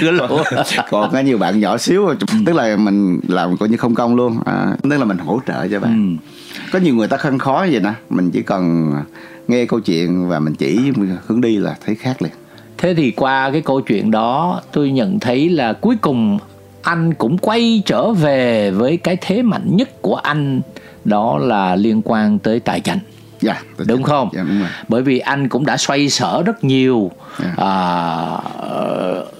đừng 0.00 0.18
có 0.18 0.26
lỗ 0.28 0.42
còn 0.90 1.12
có 1.12 1.20
nhiều 1.20 1.38
bạn 1.38 1.60
nhỏ 1.60 1.78
xíu 1.78 2.06
ừ. 2.06 2.16
tức 2.46 2.52
là 2.52 2.76
mình 2.76 3.20
làm 3.28 3.56
coi 3.56 3.68
như 3.68 3.76
không 3.76 3.94
công 3.94 4.16
luôn. 4.16 4.38
À, 4.44 4.76
tức 4.82 4.98
là 4.98 5.04
mình 5.04 5.18
hỗ 5.18 5.40
trợ 5.46 5.68
cho 5.68 5.80
bạn. 5.80 6.18
Ừ. 6.20 6.31
có 6.72 6.78
nhiều 6.78 6.94
người 6.94 7.08
ta 7.08 7.16
khăn 7.16 7.38
khó 7.38 7.66
vậy 7.70 7.80
nè 7.80 7.92
mình 8.10 8.30
chỉ 8.30 8.42
cần 8.42 8.92
nghe 9.48 9.64
câu 9.66 9.80
chuyện 9.80 10.28
và 10.28 10.38
mình 10.38 10.54
chỉ 10.54 10.92
hướng 11.26 11.40
đi 11.40 11.56
là 11.56 11.76
thấy 11.86 11.94
khác 11.94 12.22
liền 12.22 12.32
thế 12.78 12.94
thì 12.94 13.10
qua 13.10 13.50
cái 13.50 13.60
câu 13.60 13.80
chuyện 13.80 14.10
đó 14.10 14.60
tôi 14.72 14.90
nhận 14.90 15.20
thấy 15.20 15.48
là 15.48 15.72
cuối 15.72 15.96
cùng 16.00 16.38
anh 16.82 17.14
cũng 17.14 17.38
quay 17.38 17.82
trở 17.86 18.12
về 18.12 18.70
với 18.70 18.96
cái 18.96 19.16
thế 19.20 19.42
mạnh 19.42 19.76
nhất 19.76 20.02
của 20.02 20.14
anh 20.14 20.60
đó 21.04 21.38
là 21.38 21.76
liên 21.76 22.02
quan 22.04 22.38
tới 22.38 22.60
tài 22.60 22.80
chính 22.80 22.98
dạ 23.40 23.62
đúng 23.86 24.02
không 24.02 24.28
dạ, 24.32 24.42
đúng 24.42 24.60
rồi. 24.60 24.68
bởi 24.88 25.02
vì 25.02 25.18
anh 25.18 25.48
cũng 25.48 25.66
đã 25.66 25.76
xoay 25.76 26.10
sở 26.10 26.42
rất 26.46 26.64
nhiều 26.64 27.10
yeah. 27.42 27.54
Dạ. 27.58 27.64
à, 27.64 27.72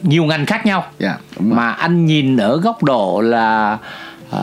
nhiều 0.02 0.25
ngành 0.25 0.46
khác 0.46 0.67
nhau 0.67 0.84
yeah, 0.99 1.20
đúng 1.38 1.49
rồi. 1.49 1.56
mà 1.56 1.73
anh 1.73 2.06
nhìn 2.06 2.37
ở 2.37 2.56
góc 2.56 2.82
độ 2.82 3.20
là 3.20 3.79
à, 4.31 4.40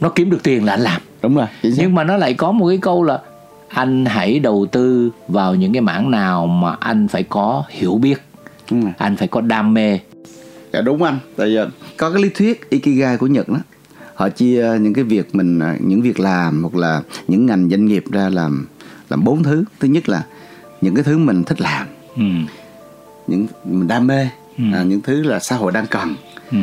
nó 0.00 0.08
kiếm 0.08 0.30
được 0.30 0.42
tiền 0.42 0.64
là 0.64 0.72
anh 0.72 0.80
làm 0.80 1.00
đúng 1.22 1.34
rồi. 1.34 1.46
Nhưng 1.62 1.94
mà 1.94 2.04
nó 2.04 2.16
lại 2.16 2.34
có 2.34 2.52
một 2.52 2.68
cái 2.68 2.78
câu 2.78 3.02
là 3.02 3.20
anh 3.68 4.04
hãy 4.04 4.38
đầu 4.38 4.66
tư 4.72 5.10
vào 5.28 5.54
những 5.54 5.72
cái 5.72 5.82
mảng 5.82 6.10
nào 6.10 6.46
mà 6.46 6.76
anh 6.80 7.08
phải 7.08 7.22
có 7.22 7.64
hiểu 7.68 7.98
biết 7.98 8.22
đúng 8.70 8.92
anh 8.98 9.16
phải 9.16 9.28
có 9.28 9.40
đam 9.40 9.74
mê. 9.74 9.98
Dạ 10.72 10.80
đúng 10.80 11.02
anh. 11.02 11.18
Tại 11.36 11.52
giờ 11.52 11.68
có 11.96 12.10
cái 12.10 12.22
lý 12.22 12.28
thuyết 12.28 12.70
ikigai 12.70 13.16
của 13.16 13.26
nhật 13.26 13.48
đó 13.48 13.58
họ 14.14 14.28
chia 14.28 14.78
những 14.80 14.94
cái 14.94 15.04
việc 15.04 15.34
mình 15.34 15.60
những 15.80 16.02
việc 16.02 16.20
làm 16.20 16.62
hoặc 16.62 16.74
là 16.74 17.02
những 17.28 17.46
ngành 17.46 17.68
doanh 17.70 17.86
nghiệp 17.86 18.04
ra 18.12 18.28
làm 18.28 18.66
làm 19.08 19.24
bốn 19.24 19.42
thứ. 19.42 19.64
Thứ 19.80 19.88
nhất 19.88 20.08
là 20.08 20.24
những 20.80 20.94
cái 20.94 21.04
thứ 21.04 21.18
mình 21.18 21.44
thích 21.44 21.60
làm. 21.60 21.86
Ừ. 22.16 22.22
những 23.26 23.46
mình 23.64 23.88
đam 23.88 24.06
mê. 24.06 24.28
Ừ. 24.58 24.64
à, 24.74 24.82
những 24.82 25.00
thứ 25.00 25.22
là 25.22 25.38
xã 25.38 25.56
hội 25.56 25.72
đang 25.72 25.86
cần. 25.86 26.14
Ừ. 26.52 26.58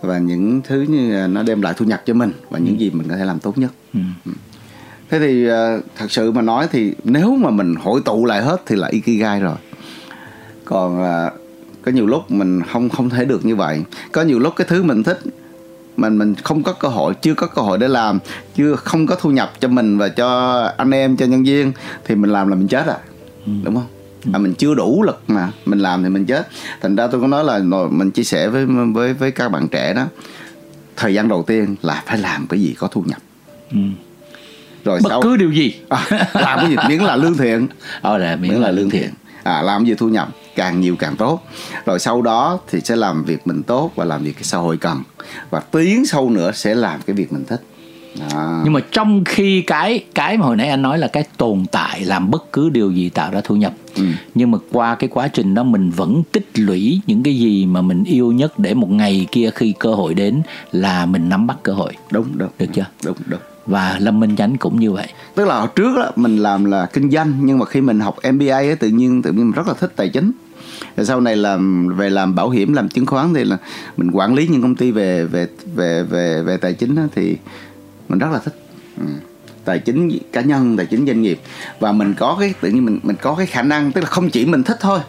và 0.00 0.18
những 0.18 0.60
thứ 0.64 0.80
như 0.80 1.26
nó 1.26 1.42
đem 1.42 1.62
lại 1.62 1.74
thu 1.76 1.86
nhập 1.86 2.02
cho 2.06 2.14
mình 2.14 2.32
và 2.50 2.58
những 2.58 2.76
ừ. 2.76 2.80
gì 2.80 2.90
mình 2.90 3.08
có 3.08 3.16
thể 3.16 3.24
làm 3.24 3.38
tốt 3.38 3.58
nhất 3.58 3.70
ừ. 4.24 4.32
thế 5.10 5.18
thì 5.18 5.50
uh, 5.50 5.84
thật 5.96 6.06
sự 6.10 6.32
mà 6.32 6.42
nói 6.42 6.68
thì 6.72 6.92
nếu 7.04 7.36
mà 7.36 7.50
mình 7.50 7.74
hội 7.74 8.00
tụ 8.04 8.24
lại 8.24 8.42
hết 8.42 8.62
thì 8.66 8.76
là 8.76 8.88
ikigai 8.88 9.40
rồi 9.40 9.56
còn 10.64 11.02
uh, 11.02 11.32
có 11.82 11.92
nhiều 11.92 12.06
lúc 12.06 12.30
mình 12.30 12.62
không 12.62 12.88
không 12.88 13.10
thể 13.10 13.24
được 13.24 13.44
như 13.44 13.56
vậy 13.56 13.82
có 14.12 14.22
nhiều 14.22 14.38
lúc 14.38 14.56
cái 14.56 14.66
thứ 14.70 14.82
mình 14.82 15.02
thích 15.02 15.18
mình 15.96 16.18
mình 16.18 16.34
không 16.34 16.62
có 16.62 16.72
cơ 16.72 16.88
hội 16.88 17.14
chưa 17.14 17.34
có 17.34 17.46
cơ 17.46 17.62
hội 17.62 17.78
để 17.78 17.88
làm 17.88 18.18
chưa 18.56 18.76
không 18.76 19.06
có 19.06 19.16
thu 19.20 19.30
nhập 19.30 19.52
cho 19.60 19.68
mình 19.68 19.98
và 19.98 20.08
cho 20.08 20.60
anh 20.76 20.90
em 20.90 21.16
cho 21.16 21.26
nhân 21.26 21.44
viên 21.44 21.72
thì 22.04 22.14
mình 22.14 22.30
làm 22.30 22.48
là 22.48 22.54
mình 22.54 22.68
chết 22.68 22.86
à 22.86 22.98
ừ. 23.46 23.52
đúng 23.62 23.74
không 23.74 23.86
ừ. 24.24 24.30
à, 24.34 24.38
mình 24.38 24.54
chưa 24.54 24.74
đủ 24.74 25.02
lực 25.02 25.22
mà 25.28 25.52
mình 25.66 25.78
làm 25.78 26.02
thì 26.02 26.08
mình 26.08 26.26
chết 26.26 26.48
thành 26.80 26.96
ra 26.96 27.06
tôi 27.06 27.20
có 27.20 27.26
nói 27.26 27.44
là 27.44 27.58
mình 27.90 28.10
chia 28.10 28.24
sẻ 28.24 28.48
với 28.48 28.66
với 28.66 29.14
với 29.14 29.30
các 29.30 29.48
bạn 29.48 29.68
trẻ 29.68 29.94
đó 29.94 30.06
thời 30.96 31.14
gian 31.14 31.28
đầu 31.28 31.44
tiên 31.46 31.76
là 31.82 32.02
phải 32.06 32.18
làm 32.18 32.46
cái 32.46 32.60
gì 32.60 32.74
có 32.78 32.88
thu 32.88 33.02
nhập 33.06 33.18
ừ. 33.70 33.78
rồi 34.84 35.00
bất 35.02 35.10
sau, 35.10 35.22
cứ 35.22 35.36
điều 35.36 35.52
gì. 35.52 35.74
À, 35.88 36.06
làm 36.34 36.58
cái 36.58 36.70
gì? 36.70 36.76
Miễn 36.88 37.00
là 37.00 37.16
lương 37.16 37.36
thiện. 37.36 37.68
Ờ 38.00 38.18
là 38.18 38.36
miễn, 38.36 38.52
miễn 38.52 38.60
là 38.60 38.70
lương 38.70 38.90
thiện. 38.90 39.10
À 39.42 39.62
làm 39.62 39.84
gì 39.84 39.94
thu 39.94 40.08
nhập 40.08 40.28
càng 40.56 40.80
nhiều 40.80 40.96
càng 40.98 41.16
tốt. 41.16 41.40
Rồi 41.86 41.98
sau 41.98 42.22
đó 42.22 42.58
thì 42.70 42.80
sẽ 42.80 42.96
làm 42.96 43.24
việc 43.24 43.46
mình 43.46 43.62
tốt 43.62 43.92
và 43.96 44.04
làm 44.04 44.22
việc 44.22 44.32
cái 44.32 44.44
xã 44.44 44.58
hội 44.58 44.76
cần 44.76 45.02
và 45.50 45.60
tiến 45.60 46.06
sâu 46.06 46.30
nữa 46.30 46.52
sẽ 46.54 46.74
làm 46.74 47.00
cái 47.06 47.16
việc 47.16 47.32
mình 47.32 47.44
thích. 47.48 47.60
À. 48.34 48.60
nhưng 48.64 48.72
mà 48.72 48.80
trong 48.92 49.24
khi 49.24 49.62
cái 49.62 50.04
cái 50.14 50.36
mà 50.36 50.46
hồi 50.46 50.56
nãy 50.56 50.68
anh 50.68 50.82
nói 50.82 50.98
là 50.98 51.08
cái 51.08 51.24
tồn 51.36 51.64
tại 51.72 52.04
làm 52.04 52.30
bất 52.30 52.52
cứ 52.52 52.68
điều 52.68 52.90
gì 52.90 53.08
tạo 53.08 53.30
ra 53.30 53.40
thu 53.44 53.56
nhập. 53.56 53.72
Ừ. 53.96 54.04
nhưng 54.34 54.50
mà 54.50 54.58
qua 54.72 54.94
cái 54.94 55.08
quá 55.08 55.28
trình 55.28 55.54
đó 55.54 55.62
mình 55.62 55.90
vẫn 55.90 56.22
tích 56.32 56.48
lũy 56.54 57.00
những 57.06 57.22
cái 57.22 57.38
gì 57.38 57.66
mà 57.66 57.82
mình 57.82 58.04
yêu 58.04 58.32
nhất 58.32 58.58
để 58.58 58.74
một 58.74 58.90
ngày 58.90 59.26
kia 59.32 59.50
khi 59.54 59.74
cơ 59.78 59.94
hội 59.94 60.14
đến 60.14 60.42
là 60.72 61.06
mình 61.06 61.28
nắm 61.28 61.46
bắt 61.46 61.56
cơ 61.62 61.72
hội. 61.72 61.92
Đúng 62.10 62.38
đúng. 62.38 62.50
Được 62.58 62.66
chưa? 62.74 62.86
Đúng 63.04 63.16
đúng 63.26 63.40
và 63.66 63.96
lâm 64.00 64.20
minh 64.20 64.36
chánh 64.36 64.56
cũng 64.56 64.80
như 64.80 64.92
vậy 64.92 65.08
tức 65.34 65.44
là 65.44 65.58
hồi 65.58 65.68
trước 65.76 65.96
đó, 65.96 66.12
mình 66.16 66.36
làm 66.36 66.64
là 66.64 66.86
kinh 66.92 67.10
doanh 67.10 67.32
nhưng 67.40 67.58
mà 67.58 67.66
khi 67.66 67.80
mình 67.80 68.00
học 68.00 68.16
MBA 68.32 68.56
ấy, 68.56 68.76
tự 68.76 68.88
nhiên 68.88 69.22
tự 69.22 69.32
nhiên 69.32 69.44
mình 69.44 69.52
rất 69.52 69.68
là 69.68 69.74
thích 69.74 69.92
tài 69.96 70.08
chính 70.08 70.32
rồi 70.96 71.06
sau 71.06 71.20
này 71.20 71.36
làm 71.36 71.88
về 71.96 72.10
làm 72.10 72.34
bảo 72.34 72.50
hiểm 72.50 72.72
làm 72.72 72.88
chứng 72.88 73.06
khoán 73.06 73.34
thì 73.34 73.44
là 73.44 73.56
mình 73.96 74.10
quản 74.10 74.34
lý 74.34 74.48
những 74.48 74.62
công 74.62 74.74
ty 74.74 74.90
về 74.90 75.24
về 75.24 75.46
về 75.74 76.02
về 76.02 76.42
về 76.42 76.56
tài 76.56 76.74
chính 76.74 76.94
đó, 76.94 77.02
thì 77.14 77.36
mình 78.08 78.18
rất 78.18 78.28
là 78.32 78.38
thích 78.38 78.54
ừ. 78.98 79.06
tài 79.64 79.78
chính 79.78 80.18
cá 80.32 80.40
nhân 80.40 80.76
tài 80.76 80.86
chính 80.86 81.06
doanh 81.06 81.22
nghiệp 81.22 81.40
và 81.80 81.92
mình 81.92 82.14
có 82.14 82.36
cái 82.40 82.54
tự 82.60 82.68
nhiên 82.68 82.84
mình 82.84 82.98
mình 83.02 83.16
có 83.22 83.34
cái 83.34 83.46
khả 83.46 83.62
năng 83.62 83.92
tức 83.92 84.00
là 84.00 84.06
không 84.06 84.30
chỉ 84.30 84.46
mình 84.46 84.62
thích 84.62 84.78
thôi 84.80 85.00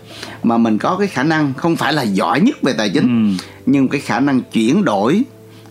mà 0.43 0.57
mình 0.57 0.77
có 0.77 0.95
cái 0.99 1.07
khả 1.07 1.23
năng 1.23 1.53
không 1.53 1.75
phải 1.75 1.93
là 1.93 2.03
giỏi 2.03 2.39
nhất 2.39 2.55
về 2.61 2.73
tài 2.73 2.89
chính 2.89 3.35
ừ. 3.37 3.43
nhưng 3.65 3.87
cái 3.87 4.01
khả 4.01 4.19
năng 4.19 4.41
chuyển 4.41 4.85
đổi 4.85 5.23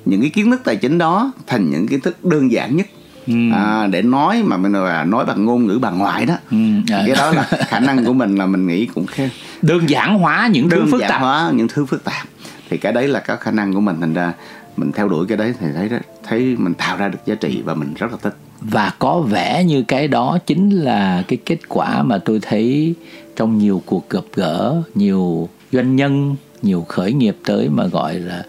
những 0.07 0.21
cái 0.21 0.31
kiến 0.31 0.51
thức 0.51 0.61
tài 0.65 0.77
chính 0.77 0.99
đó 0.99 1.33
thành 1.47 1.71
những 1.71 1.89
kiến 1.89 2.01
thức 2.01 2.25
đơn 2.25 2.53
giản 2.53 2.77
nhất 2.77 2.87
Ừ. 3.27 3.35
À, 3.53 3.87
để 3.87 4.03
nói 4.03 4.43
mà 4.43 4.57
mình 4.57 4.73
là 4.73 5.05
nói 5.05 5.25
bằng 5.25 5.45
ngôn 5.45 5.67
ngữ 5.67 5.79
bà 5.83 5.91
ngoại 5.91 6.27
đó 6.27 6.35
ừ. 6.51 6.57
à. 6.93 7.03
cái 7.07 7.17
đó 7.17 7.31
là 7.31 7.43
khả 7.69 7.81
năng 7.81 8.05
của 8.05 8.13
mình 8.13 8.37
là 8.37 8.47
mình 8.47 8.67
nghĩ 8.67 8.87
cũng 8.87 9.07
khen 9.07 9.29
đơn 9.63 9.89
giản 9.89 10.19
hóa 10.19 10.49
những 10.53 10.69
đơn 10.69 10.81
thứ 10.85 10.91
phức 10.91 11.01
tạp 11.09 11.21
hóa 11.21 11.51
những 11.55 11.69
thứ 11.69 11.87
phức 11.87 12.05
tạp 12.05 12.27
thì 12.71 12.77
cái 12.77 12.93
đấy 12.93 13.09
là 13.09 13.21
có 13.21 13.37
khả 13.37 13.51
năng 13.51 13.75
của 13.75 13.81
mình 13.81 13.97
thành 14.01 14.15
ra 14.15 14.33
mình 14.77 14.93
theo 14.93 15.09
đuổi 15.09 15.27
cái 15.29 15.37
đấy 15.37 15.55
thì 15.61 15.67
thấy 15.75 15.91
thấy 16.29 16.57
mình 16.59 16.75
tạo 16.75 16.97
ra 16.97 17.09
được 17.09 17.19
giá 17.27 17.35
trị 17.35 17.63
và 17.65 17.75
mình 17.75 17.95
rất 17.95 18.11
là 18.11 18.19
thích 18.23 18.37
và 18.61 18.93
có 18.99 19.21
vẻ 19.21 19.65
như 19.65 19.83
cái 19.83 20.09
đó 20.09 20.39
chính 20.47 20.71
là 20.71 21.25
cái 21.29 21.39
kết 21.47 21.59
quả 21.69 22.03
mà 22.03 22.19
tôi 22.19 22.39
thấy 22.43 22.95
trong 23.37 23.59
nhiều 23.59 23.83
cuộc 23.87 24.11
gặp 24.11 24.25
gỡ 24.35 24.83
nhiều 24.95 25.49
doanh 25.73 25.97
nhân 25.97 26.37
nhiều 26.63 26.85
khởi 26.89 27.13
nghiệp 27.13 27.37
tới 27.45 27.69
mà 27.69 27.87
gọi 27.87 28.15
là 28.15 28.45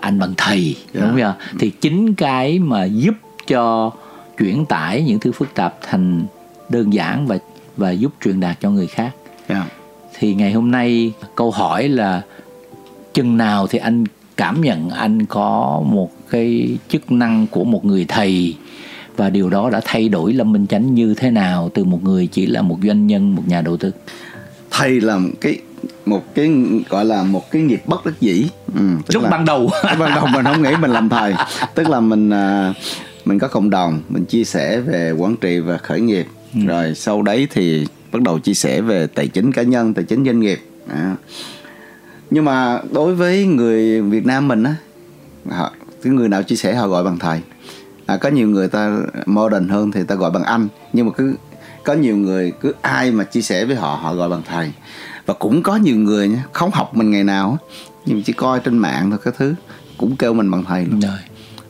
anh 0.00 0.18
bằng 0.18 0.34
thầy 0.36 0.76
yeah. 0.76 0.94
đúng 0.94 1.10
không 1.10 1.16
yeah. 1.16 1.36
thì 1.58 1.70
chính 1.70 2.14
cái 2.14 2.58
mà 2.58 2.84
giúp 2.84 3.14
cho 3.46 3.90
chuyển 4.38 4.66
tải 4.66 5.02
những 5.02 5.18
thứ 5.18 5.32
phức 5.32 5.54
tạp 5.54 5.74
thành 5.82 6.24
đơn 6.68 6.92
giản 6.92 7.26
và 7.26 7.38
và 7.76 7.90
giúp 7.90 8.12
truyền 8.24 8.40
đạt 8.40 8.60
cho 8.60 8.70
người 8.70 8.86
khác 8.86 9.10
yeah. 9.48 9.64
thì 10.18 10.34
ngày 10.34 10.52
hôm 10.52 10.70
nay 10.70 11.12
câu 11.34 11.50
hỏi 11.50 11.88
là 11.88 12.22
chừng 13.14 13.36
nào 13.36 13.66
thì 13.66 13.78
anh 13.78 14.04
cảm 14.36 14.60
nhận 14.60 14.90
anh 14.90 15.26
có 15.26 15.82
một 15.86 16.10
cái 16.30 16.78
chức 16.88 17.12
năng 17.12 17.46
của 17.46 17.64
một 17.64 17.84
người 17.84 18.04
thầy 18.08 18.54
và 19.16 19.30
điều 19.30 19.50
đó 19.50 19.70
đã 19.70 19.80
thay 19.84 20.08
đổi 20.08 20.32
lâm 20.32 20.52
minh 20.52 20.66
chánh 20.66 20.94
như 20.94 21.14
thế 21.14 21.30
nào 21.30 21.70
từ 21.74 21.84
một 21.84 22.02
người 22.02 22.26
chỉ 22.26 22.46
là 22.46 22.62
một 22.62 22.78
doanh 22.82 23.06
nhân 23.06 23.34
một 23.34 23.42
nhà 23.46 23.62
đầu 23.62 23.76
tư 23.76 23.90
thầy 24.70 25.00
là 25.00 25.18
một 25.18 25.30
cái 25.40 25.58
một 26.06 26.34
cái 26.34 26.52
gọi 26.88 27.04
là 27.04 27.22
một 27.22 27.50
cái 27.50 27.62
nghiệp 27.62 27.82
bất 27.86 28.06
đắc 28.06 28.12
dĩ. 28.20 28.48
Ừ, 28.74 28.80
lúc 29.08 29.22
là, 29.22 29.30
ban 29.30 29.44
đầu. 29.44 29.70
Ban 29.98 30.14
đầu 30.14 30.26
mình 30.32 30.44
không 30.44 30.62
nghĩ 30.62 30.70
mình 30.80 30.90
làm 30.90 31.08
thầy. 31.08 31.34
Tức 31.74 31.88
là 31.88 32.00
mình 32.00 32.30
à, 32.30 32.74
mình 33.24 33.38
có 33.38 33.48
cộng 33.48 33.70
đồng 33.70 34.02
mình 34.08 34.24
chia 34.24 34.44
sẻ 34.44 34.80
về 34.80 35.12
quản 35.12 35.36
trị 35.36 35.58
và 35.58 35.78
khởi 35.78 36.00
nghiệp. 36.00 36.26
Ừ. 36.54 36.60
rồi 36.66 36.94
sau 36.94 37.22
đấy 37.22 37.48
thì 37.50 37.86
bắt 38.12 38.22
đầu 38.22 38.38
chia 38.38 38.54
sẻ 38.54 38.80
về 38.80 39.06
tài 39.06 39.28
chính 39.28 39.52
cá 39.52 39.62
nhân 39.62 39.94
tài 39.94 40.04
chính 40.04 40.24
doanh 40.24 40.40
nghiệp. 40.40 40.60
À. 40.88 41.16
nhưng 42.30 42.44
mà 42.44 42.80
đối 42.92 43.14
với 43.14 43.46
người 43.46 44.02
Việt 44.02 44.26
Nam 44.26 44.48
mình 44.48 44.64
á 44.64 44.74
họ 45.50 45.72
cái 46.02 46.12
người 46.12 46.28
nào 46.28 46.42
chia 46.42 46.56
sẻ 46.56 46.74
họ 46.74 46.88
gọi 46.88 47.04
bằng 47.04 47.18
thầy. 47.18 47.40
À, 48.06 48.16
có 48.16 48.28
nhiều 48.28 48.48
người 48.48 48.68
ta 48.68 48.98
modern 49.26 49.68
hơn 49.68 49.90
thì 49.90 50.00
ta 50.04 50.14
gọi 50.14 50.30
bằng 50.30 50.44
anh. 50.44 50.68
Nhưng 50.92 51.06
mà 51.06 51.12
cứ 51.16 51.34
có 51.84 51.92
nhiều 51.92 52.16
người 52.16 52.52
cứ 52.60 52.74
ai 52.80 53.10
mà 53.10 53.24
chia 53.24 53.42
sẻ 53.42 53.64
với 53.64 53.76
họ 53.76 53.98
họ 54.02 54.14
gọi 54.14 54.28
bằng 54.28 54.42
thầy 54.48 54.72
và 55.26 55.34
cũng 55.34 55.62
có 55.62 55.76
nhiều 55.76 55.96
người 55.96 56.28
nhé 56.28 56.38
không 56.52 56.70
học 56.70 56.96
mình 56.96 57.10
ngày 57.10 57.24
nào 57.24 57.58
nhưng 58.06 58.22
chỉ 58.22 58.32
coi 58.32 58.60
trên 58.60 58.78
mạng 58.78 59.10
thôi 59.10 59.18
cái 59.24 59.34
thứ 59.36 59.54
cũng 59.98 60.16
kêu 60.16 60.34
mình 60.34 60.50
bằng 60.50 60.64
thầy 60.64 60.84
luôn. 60.84 61.00
Rồi. 61.00 61.18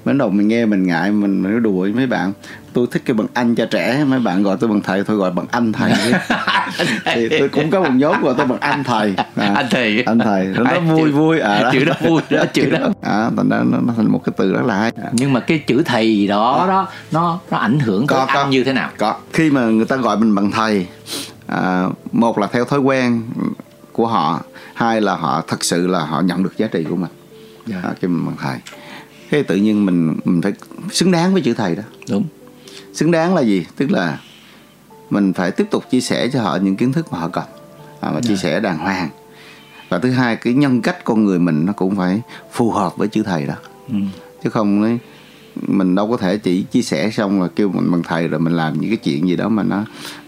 Bắt 0.05 0.13
đầu 0.17 0.31
mình 0.31 0.49
nghe 0.49 0.67
mình 0.67 0.87
ngại 0.87 1.13
mình 1.13 1.43
mình 1.43 1.63
đùa 1.63 1.81
với 1.81 1.93
mấy 1.93 2.07
bạn 2.07 2.33
tôi 2.73 2.87
thích 2.91 3.03
cái 3.05 3.15
bằng 3.15 3.27
anh 3.35 3.55
cho 3.55 3.67
trẻ. 3.67 4.05
Mấy 4.09 4.21
bạn 4.21 4.43
gọi 4.43 4.57
tôi 4.61 4.71
bằng 4.71 4.81
thầy 4.81 5.05
thôi 5.05 5.17
gọi 5.17 5.31
bằng 5.31 5.47
anh 5.51 5.73
thầy 5.73 5.93
thì 7.05 7.29
tôi 7.39 7.49
cũng 7.49 7.71
có 7.71 7.83
một 7.83 7.91
nhóm 7.95 8.23
gọi 8.23 8.35
tôi 8.37 8.47
bằng 8.47 8.61
anh 8.61 8.85
thầy. 8.85 9.15
À, 9.37 9.53
anh 9.55 9.67
thầy. 9.71 10.03
anh 10.07 10.19
thầy. 10.19 10.47
Nó, 10.47 10.63
nó 10.65 10.81
vui 10.81 11.11
chữ, 11.11 11.13
vui. 11.13 11.41
À, 11.41 11.63
đó. 11.63 11.71
chữ 11.73 11.85
đó 11.85 11.95
vui 12.01 12.23
đó 12.31 12.45
chữ 12.53 12.71
đó. 12.71 12.79
À, 13.03 13.31
thành 13.37 13.49
ra 13.49 13.59
nó, 13.71 13.79
nó 13.87 13.93
thành 13.97 14.13
một 14.13 14.21
cái 14.25 14.33
từ 14.37 14.53
rất 14.53 14.65
là 14.65 14.79
hay. 14.79 14.93
Nhưng 15.13 15.33
mà 15.33 15.41
cái 15.41 15.59
chữ 15.59 15.83
thầy 15.85 16.27
đó 16.27 16.61
à. 16.61 16.67
đó 16.67 16.89
nó 17.13 17.41
nó 17.51 17.59
ảnh 17.59 17.79
hưởng 17.79 18.07
có, 18.07 18.17
tới 18.17 18.27
có, 18.35 18.41
anh 18.41 18.51
như 18.51 18.65
thế 18.65 18.73
nào? 18.73 18.91
Có. 18.99 19.17
Khi 19.33 19.51
mà 19.51 19.61
người 19.61 19.87
ta 19.87 19.97
gọi 19.97 20.17
mình 20.17 20.35
bằng 20.35 20.51
thầy 20.51 20.87
à, 21.55 21.89
một 22.13 22.39
là 22.39 22.47
theo 22.47 22.65
thói 22.65 22.79
quen 22.79 23.23
của 23.93 24.07
họ 24.07 24.43
hai 24.75 25.01
là 25.01 25.15
họ 25.15 25.45
thật 25.49 25.65
sự 25.65 25.87
là 25.87 26.05
họ 26.05 26.21
nhận 26.21 26.43
được 26.43 26.59
giá 26.59 26.67
trị 26.67 26.85
của 26.91 26.97
mình 26.97 27.11
yeah. 27.71 27.83
Dạ. 27.85 27.91
à, 27.91 27.95
mình 28.03 28.27
bằng 28.27 28.37
thầy 28.41 28.59
thế 29.31 29.43
tự 29.43 29.57
nhiên 29.57 29.87
mình 29.87 30.17
mình 30.25 30.43
phải 30.43 30.53
xứng 30.91 31.11
đáng 31.11 31.33
với 31.33 31.43
chữ 31.43 31.55
thầy 31.55 31.77
đó 31.77 31.83
đúng 32.11 32.25
xứng 32.93 33.11
đáng 33.11 33.35
là 33.35 33.41
gì 33.41 33.67
tức 33.77 33.91
là 33.91 34.19
mình 35.11 35.33
phải 35.33 35.51
tiếp 35.51 35.67
tục 35.71 35.85
chia 35.91 36.01
sẻ 36.01 36.29
cho 36.33 36.43
họ 36.43 36.57
những 36.57 36.77
kiến 36.77 36.93
thức 36.93 37.13
mà 37.13 37.19
họ 37.19 37.29
cần 37.29 37.45
à, 38.01 38.11
và 38.15 38.21
chia 38.21 38.35
dạ. 38.35 38.41
sẻ 38.43 38.61
đàng 38.61 38.79
hoàng 38.79 39.09
và 39.89 39.99
thứ 39.99 40.11
hai 40.11 40.37
cái 40.37 40.53
nhân 40.53 40.83
cách 40.83 41.05
con 41.05 41.25
người 41.25 41.39
mình 41.39 41.67
nó 41.67 41.73
cũng 41.73 41.97
phải 41.97 42.21
phù 42.53 42.71
hợp 42.71 42.97
với 42.97 43.09
chữ 43.09 43.23
thầy 43.23 43.47
đó 43.47 43.55
ừ. 43.89 43.99
chứ 44.45 44.51
không 44.51 44.83
ấy, 44.83 44.99
mình 45.57 45.95
đâu 45.95 46.11
có 46.11 46.17
thể 46.17 46.39
chỉ 46.39 46.63
chia 46.63 46.83
sẻ 46.83 47.11
xong 47.11 47.43
là 47.43 47.49
kêu 47.57 47.69
mình 47.69 47.91
bằng 47.91 48.03
thầy 48.03 48.29
rồi 48.29 48.41
mình 48.41 48.53
làm 48.53 48.81
những 48.81 48.91
cái 48.91 48.97
chuyện 48.97 49.29
gì 49.29 49.37
đó 49.37 49.49
mà 49.49 49.63
nó 49.63 49.85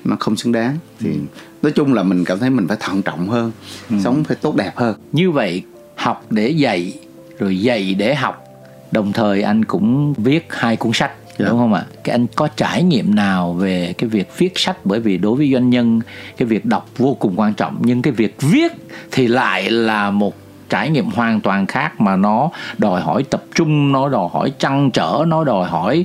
nó 0.06 0.16
không 0.20 0.36
xứng 0.36 0.52
đáng 0.52 0.78
thì 1.00 1.10
ừ. 1.10 1.18
nói 1.62 1.72
chung 1.72 1.94
là 1.94 2.02
mình 2.02 2.24
cảm 2.24 2.38
thấy 2.38 2.50
mình 2.50 2.68
phải 2.68 2.76
thận 2.80 3.02
trọng 3.02 3.28
hơn 3.28 3.52
ừ. 3.90 3.96
sống 4.04 4.24
phải 4.24 4.36
tốt 4.40 4.56
đẹp 4.56 4.72
hơn 4.76 4.96
như 5.12 5.30
vậy 5.30 5.62
học 5.96 6.26
để 6.30 6.48
dạy 6.48 6.94
rồi 7.38 7.60
dạy 7.60 7.94
để 7.94 8.14
học 8.14 8.44
đồng 8.90 9.12
thời 9.12 9.42
anh 9.42 9.64
cũng 9.64 10.14
viết 10.14 10.46
hai 10.50 10.76
cuốn 10.76 10.92
sách 10.94 11.12
Yeah. 11.38 11.48
Dạ. 11.48 11.50
đúng 11.50 11.58
không 11.58 11.74
ạ? 11.74 11.86
Cái 12.04 12.14
anh 12.14 12.26
có 12.36 12.48
trải 12.56 12.82
nghiệm 12.82 13.14
nào 13.14 13.52
về 13.52 13.94
cái 13.98 14.08
việc 14.10 14.38
viết 14.38 14.58
sách 14.58 14.76
bởi 14.84 15.00
vì 15.00 15.18
đối 15.18 15.36
với 15.36 15.50
doanh 15.52 15.70
nhân 15.70 16.00
cái 16.36 16.46
việc 16.46 16.64
đọc 16.64 16.88
vô 16.96 17.16
cùng 17.20 17.40
quan 17.40 17.54
trọng 17.54 17.76
nhưng 17.80 18.02
cái 18.02 18.12
việc 18.12 18.36
viết 18.40 18.72
thì 19.12 19.28
lại 19.28 19.70
là 19.70 20.10
một 20.10 20.34
trải 20.68 20.90
nghiệm 20.90 21.06
hoàn 21.06 21.40
toàn 21.40 21.66
khác 21.66 22.00
mà 22.00 22.16
nó 22.16 22.50
đòi 22.78 23.00
hỏi 23.00 23.24
tập 23.30 23.44
trung 23.54 23.92
nó 23.92 24.08
đòi 24.08 24.28
hỏi 24.32 24.52
trăn 24.58 24.90
trở 24.90 25.24
nó 25.26 25.44
đòi 25.44 25.66
hỏi 25.66 26.04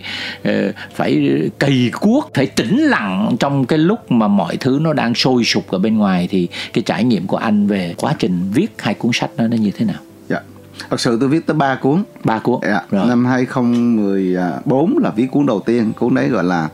uh, 0.50 0.54
phải 0.96 1.42
cày 1.60 1.92
cuốc 2.00 2.32
phải 2.34 2.46
tĩnh 2.46 2.78
lặng 2.78 3.36
trong 3.40 3.66
cái 3.66 3.80
lúc 3.80 4.12
mà 4.12 4.28
mọi 4.28 4.58
thứ 4.58 4.80
nó 4.82 4.94
đang 4.94 5.16
sôi 5.16 5.44
sục 5.44 5.72
ở 5.72 5.80
bên 5.80 5.98
ngoài. 5.98 6.28
Thì 6.32 6.48
cái 6.74 6.84
trải 6.86 7.04
nghiệm 7.04 7.28
của 7.28 7.38
anh 7.38 7.68
về 7.68 7.94
quá 7.98 8.14
trình 8.20 8.52
viết 8.54 8.68
hai 8.78 8.94
cuốn 8.94 9.12
sách 9.14 9.30
đó 9.38 9.48
nó 9.48 9.58
như 9.58 9.72
thế 9.72 9.86
nào? 9.86 10.00
Thật 10.90 11.00
sự 11.00 11.18
tôi 11.20 11.30
viết 11.30 11.46
tới 11.46 11.56
ba 11.56 11.76
cuốn. 11.76 12.04
Ba 12.24 12.40
cuốn. 12.40 12.60
Dạ. 12.64 12.82
năm 12.92 13.26
2014 13.26 14.98
là 14.98 15.10
viết 15.10 15.28
cuốn 15.32 15.46
đầu 15.46 15.60
tiên. 15.60 15.94
Cuốn 15.94 16.16
đấy 16.16 16.30
gọi 16.30 16.44
là 16.44 16.70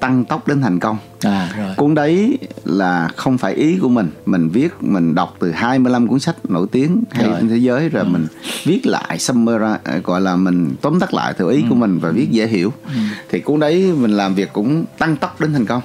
tăng 0.00 0.24
tốc 0.24 0.48
đến 0.48 0.60
thành 0.60 0.80
công 0.80 0.96
à, 1.20 1.52
rồi. 1.58 1.74
cuốn 1.76 1.94
đấy 1.94 2.38
là 2.64 3.08
không 3.16 3.38
phải 3.38 3.54
ý 3.54 3.78
của 3.78 3.88
mình 3.88 4.10
mình 4.26 4.48
viết 4.48 4.68
mình 4.80 5.14
đọc 5.14 5.36
từ 5.38 5.50
25 5.50 6.08
cuốn 6.08 6.20
sách 6.20 6.36
nổi 6.48 6.66
tiếng 6.72 7.04
hay 7.10 7.28
trên 7.38 7.48
thế 7.48 7.56
giới 7.56 7.88
rồi 7.88 8.02
ừ. 8.02 8.08
mình 8.08 8.26
viết 8.64 8.86
lại 8.86 9.18
summarize 9.18 10.02
gọi 10.04 10.20
là 10.20 10.36
mình 10.36 10.74
tóm 10.80 11.00
tắt 11.00 11.14
lại 11.14 11.34
theo 11.38 11.48
ý 11.48 11.62
ừ. 11.62 11.66
của 11.68 11.74
mình 11.74 11.98
và 11.98 12.10
viết 12.10 12.30
dễ 12.30 12.46
hiểu 12.46 12.72
ừ. 12.84 13.00
thì 13.28 13.40
cuốn 13.40 13.60
đấy 13.60 13.92
mình 13.96 14.10
làm 14.10 14.34
việc 14.34 14.52
cũng 14.52 14.84
tăng 14.98 15.16
tốc 15.16 15.40
đến 15.40 15.52
thành 15.52 15.66
công 15.66 15.82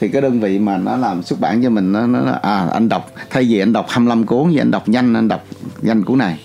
thì 0.00 0.08
cái 0.08 0.22
đơn 0.22 0.40
vị 0.40 0.58
mà 0.58 0.76
nó 0.76 0.96
làm 0.96 1.22
xuất 1.22 1.40
bản 1.40 1.62
cho 1.62 1.70
mình 1.70 1.92
nó 1.92 2.06
nó 2.06 2.38
à 2.42 2.68
anh 2.72 2.88
đọc 2.88 3.12
thay 3.30 3.44
vì 3.44 3.58
anh 3.58 3.72
đọc 3.72 3.86
25 3.88 4.26
cuốn 4.26 4.50
thì 4.50 4.58
anh 4.58 4.70
đọc 4.70 4.88
nhanh 4.88 5.14
anh 5.14 5.28
đọc 5.28 5.44
nhanh 5.82 6.04
cuốn 6.04 6.18
này 6.18 6.38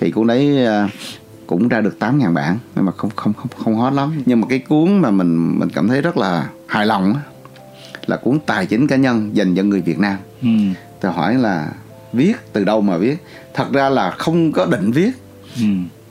thì 0.00 0.10
cuốn 0.10 0.26
đấy 0.26 0.66
à, 0.66 0.88
cũng 1.46 1.68
ra 1.68 1.80
được 1.80 1.98
8 1.98 2.18
ngàn 2.18 2.34
bản 2.34 2.58
nhưng 2.76 2.84
mà 2.84 2.92
không 2.92 3.10
không 3.16 3.32
không 3.34 3.48
không 3.64 3.74
hot 3.74 3.92
lắm 3.92 4.22
nhưng 4.26 4.40
mà 4.40 4.46
cái 4.50 4.58
cuốn 4.58 4.98
mà 4.98 5.10
mình 5.10 5.58
mình 5.58 5.68
cảm 5.68 5.88
thấy 5.88 6.02
rất 6.02 6.16
là 6.16 6.48
hài 6.66 6.86
lòng 6.86 7.14
là 8.06 8.16
cuốn 8.16 8.38
tài 8.46 8.66
chính 8.66 8.86
cá 8.86 8.96
nhân 8.96 9.30
dành 9.36 9.54
cho 9.54 9.62
người 9.62 9.80
Việt 9.80 9.98
Nam 9.98 10.16
ừ. 10.42 10.48
tôi 11.00 11.12
hỏi 11.12 11.34
là 11.34 11.72
viết 12.12 12.36
từ 12.52 12.64
đâu 12.64 12.80
mà 12.80 12.96
viết 12.96 13.16
thật 13.54 13.72
ra 13.72 13.88
là 13.88 14.10
không 14.10 14.52
có 14.52 14.66
định 14.66 14.90
viết 14.90 15.10
ừ. 15.56 15.66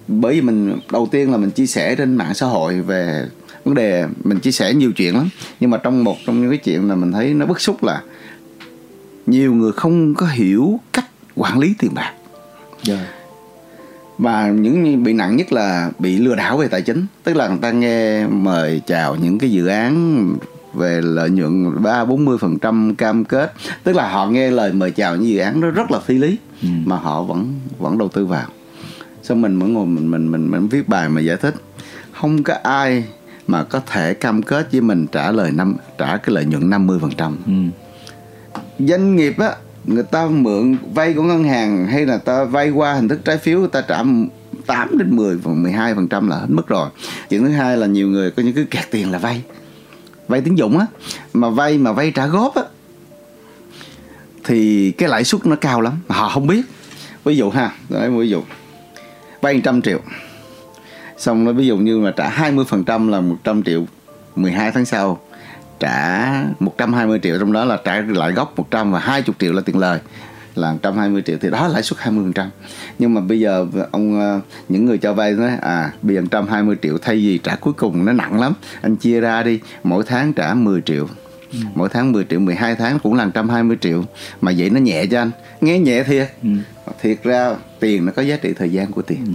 bởi 0.07 0.33
vì 0.33 0.41
mình 0.41 0.79
đầu 0.91 1.07
tiên 1.11 1.31
là 1.31 1.37
mình 1.37 1.51
chia 1.51 1.67
sẻ 1.67 1.95
trên 1.95 2.15
mạng 2.15 2.33
xã 2.33 2.45
hội 2.45 2.81
về 2.81 3.25
vấn 3.63 3.75
đề 3.75 4.07
mình 4.23 4.39
chia 4.39 4.51
sẻ 4.51 4.73
nhiều 4.73 4.91
chuyện 4.91 5.15
lắm 5.15 5.29
nhưng 5.59 5.69
mà 5.69 5.77
trong 5.77 6.03
một 6.03 6.17
trong 6.25 6.41
những 6.41 6.49
cái 6.49 6.57
chuyện 6.57 6.89
là 6.89 6.95
mình 6.95 7.11
thấy 7.11 7.33
nó 7.33 7.45
bức 7.45 7.61
xúc 7.61 7.83
là 7.83 8.01
nhiều 9.25 9.53
người 9.53 9.71
không 9.71 10.15
có 10.15 10.25
hiểu 10.25 10.79
cách 10.93 11.05
quản 11.35 11.59
lý 11.59 11.75
tiền 11.79 11.93
bạc 11.93 12.13
yeah. 12.87 12.99
Và 14.17 14.49
những 14.49 15.03
bị 15.03 15.13
nặng 15.13 15.35
nhất 15.35 15.51
là 15.51 15.91
bị 15.99 16.17
lừa 16.17 16.35
đảo 16.35 16.57
về 16.57 16.67
tài 16.67 16.81
chính. 16.81 17.05
Tức 17.23 17.35
là 17.35 17.47
người 17.47 17.57
ta 17.61 17.71
nghe 17.71 18.27
mời 18.27 18.81
chào 18.85 19.15
những 19.15 19.39
cái 19.39 19.51
dự 19.51 19.67
án 19.67 20.35
về 20.73 21.01
lợi 21.01 21.29
nhuận 21.29 21.83
ba 21.83 22.05
bốn 22.05 22.25
mươi 22.25 22.37
phần 22.37 22.59
trăm 22.59 22.95
cam 22.95 23.25
kết. 23.25 23.53
Tức 23.83 23.95
là 23.95 24.09
họ 24.09 24.27
nghe 24.27 24.51
lời 24.51 24.73
mời 24.73 24.91
chào 24.91 25.15
những 25.15 25.27
dự 25.27 25.37
án 25.37 25.61
đó 25.61 25.69
rất 25.69 25.91
là 25.91 25.99
phi 25.99 26.17
lý 26.17 26.37
ừ. 26.61 26.67
mà 26.85 26.95
họ 26.95 27.23
vẫn 27.23 27.53
vẫn 27.79 27.97
đầu 27.97 28.07
tư 28.09 28.25
vào. 28.25 28.47
Xong 29.23 29.41
mình 29.41 29.59
vẫn 29.59 29.73
ngồi 29.73 29.85
mình 29.85 30.11
mình 30.11 30.31
mình 30.31 30.51
mình 30.51 30.67
viết 30.67 30.89
bài 30.89 31.09
mà 31.09 31.21
giải 31.21 31.37
thích. 31.37 31.55
Không 32.11 32.43
có 32.43 32.53
ai 32.63 33.03
mà 33.47 33.63
có 33.63 33.81
thể 33.87 34.13
cam 34.13 34.43
kết 34.43 34.67
với 34.71 34.81
mình 34.81 35.07
trả 35.11 35.31
lời 35.31 35.51
năm 35.51 35.75
trả 35.97 36.17
cái 36.17 36.35
lợi 36.35 36.45
nhuận 36.45 36.69
50% 36.69 36.99
phần 36.99 37.11
trăm. 37.17 37.37
Ừ. 37.45 38.61
doanh 38.79 39.15
nghiệp 39.15 39.39
á 39.39 39.51
người 39.87 40.03
ta 40.03 40.25
mượn 40.25 40.77
vay 40.93 41.13
của 41.13 41.23
ngân 41.23 41.43
hàng 41.43 41.87
hay 41.87 42.05
là 42.05 42.17
ta 42.17 42.43
vay 42.43 42.69
qua 42.69 42.93
hình 42.93 43.07
thức 43.07 43.19
trái 43.25 43.37
phiếu, 43.37 43.59
người 43.59 43.67
ta 43.67 43.81
trả 43.81 44.03
8 44.65 44.97
đến 44.97 45.15
10 45.15 45.37
và 45.37 45.51
12 45.53 45.95
phần 45.95 46.07
trăm 46.07 46.27
là 46.27 46.35
hết 46.35 46.49
mức 46.49 46.67
rồi. 46.67 46.89
Chuyện 47.29 47.43
thứ 47.43 47.49
hai 47.49 47.77
là 47.77 47.87
nhiều 47.87 48.07
người 48.07 48.31
có 48.31 48.43
những 48.43 48.53
cái 48.53 48.65
kẹt 48.71 48.91
tiền 48.91 49.11
là 49.11 49.17
vay. 49.17 49.43
Vay 50.27 50.41
tín 50.41 50.55
dụng 50.55 50.77
á. 50.77 50.85
Mà 51.33 51.49
vay 51.49 51.77
mà 51.77 51.91
vay 51.91 52.11
trả 52.11 52.27
góp 52.27 52.55
á, 52.55 52.63
thì 54.43 54.91
cái 54.91 55.09
lãi 55.09 55.23
suất 55.23 55.45
nó 55.45 55.55
cao 55.55 55.81
lắm. 55.81 55.93
Mà 56.07 56.15
họ 56.15 56.29
không 56.29 56.47
biết. 56.47 56.61
Ví 57.23 57.37
dụ 57.37 57.49
ha, 57.49 57.71
đấy, 57.89 58.09
ví 58.09 58.29
dụ 58.29 58.41
vay 59.41 59.53
100 59.53 59.81
triệu, 59.81 59.99
xong 61.17 61.45
nó 61.45 61.51
ví 61.51 61.67
dụ 61.67 61.77
như 61.77 61.99
mà 61.99 62.11
trả 62.11 62.29
20 62.29 62.65
phần 62.67 62.83
trăm 62.83 63.07
là 63.07 63.21
100 63.21 63.63
triệu 63.63 63.85
12 64.35 64.71
tháng 64.71 64.85
sau 64.85 65.19
trả 65.79 66.43
120 66.59 67.19
triệu 67.23 67.39
trong 67.39 67.53
đó 67.53 67.65
là 67.65 67.77
trả 67.85 68.01
lại 68.01 68.31
gốc 68.31 68.53
100 68.57 68.91
và 68.91 68.99
20 68.99 69.35
triệu 69.39 69.53
là 69.53 69.61
tiền 69.61 69.77
lời. 69.77 69.99
Là 70.55 70.71
120 70.71 71.21
triệu 71.25 71.37
thì 71.41 71.49
đó 71.49 71.67
lãi 71.67 71.83
suất 71.83 71.99
20% 71.99 72.47
nhưng 72.99 73.13
mà 73.13 73.21
bây 73.21 73.39
giờ 73.39 73.65
ông 73.91 74.19
ờ, 74.19 74.39
những 74.69 74.85
người 74.85 74.97
cho 74.97 75.13
vay 75.13 75.31
nói 75.31 75.51
à 75.61 75.91
bây 76.01 76.15
giờ 76.15 76.21
120 76.21 76.75
triệu 76.81 76.97
thay 77.01 77.15
vì 77.15 77.37
trả 77.37 77.55
cuối 77.55 77.73
cùng 77.73 78.05
nó 78.05 78.13
nặng 78.13 78.39
lắm 78.39 78.53
anh 78.81 78.95
chia 78.95 79.19
ra 79.19 79.43
đi 79.43 79.59
mỗi 79.83 80.03
tháng 80.07 80.33
trả 80.33 80.53
10 80.53 80.81
triệu. 80.81 81.07
Ừ. 81.51 81.59
mỗi 81.75 81.89
tháng 81.89 82.11
10 82.11 82.25
triệu 82.29 82.39
12 82.39 82.75
tháng 82.75 82.99
cũng 82.99 83.13
là 83.13 83.25
120 83.25 83.77
triệu. 83.81 84.03
Mà 84.41 84.51
vậy 84.57 84.69
nó 84.69 84.79
nhẹ 84.79 85.05
cho 85.05 85.21
anh. 85.21 85.31
Nghe 85.61 85.79
nhẹ 85.79 86.03
thiệt. 86.03 86.27
Ừ. 86.43 86.49
thiệt 87.01 87.17
ra 87.23 87.55
tiền 87.79 88.05
nó 88.05 88.11
có 88.15 88.21
giá 88.21 88.37
trị 88.37 88.53
thời 88.53 88.69
gian 88.71 88.91
của 88.91 89.01
tiền. 89.01 89.25
Ừ. 89.25 89.31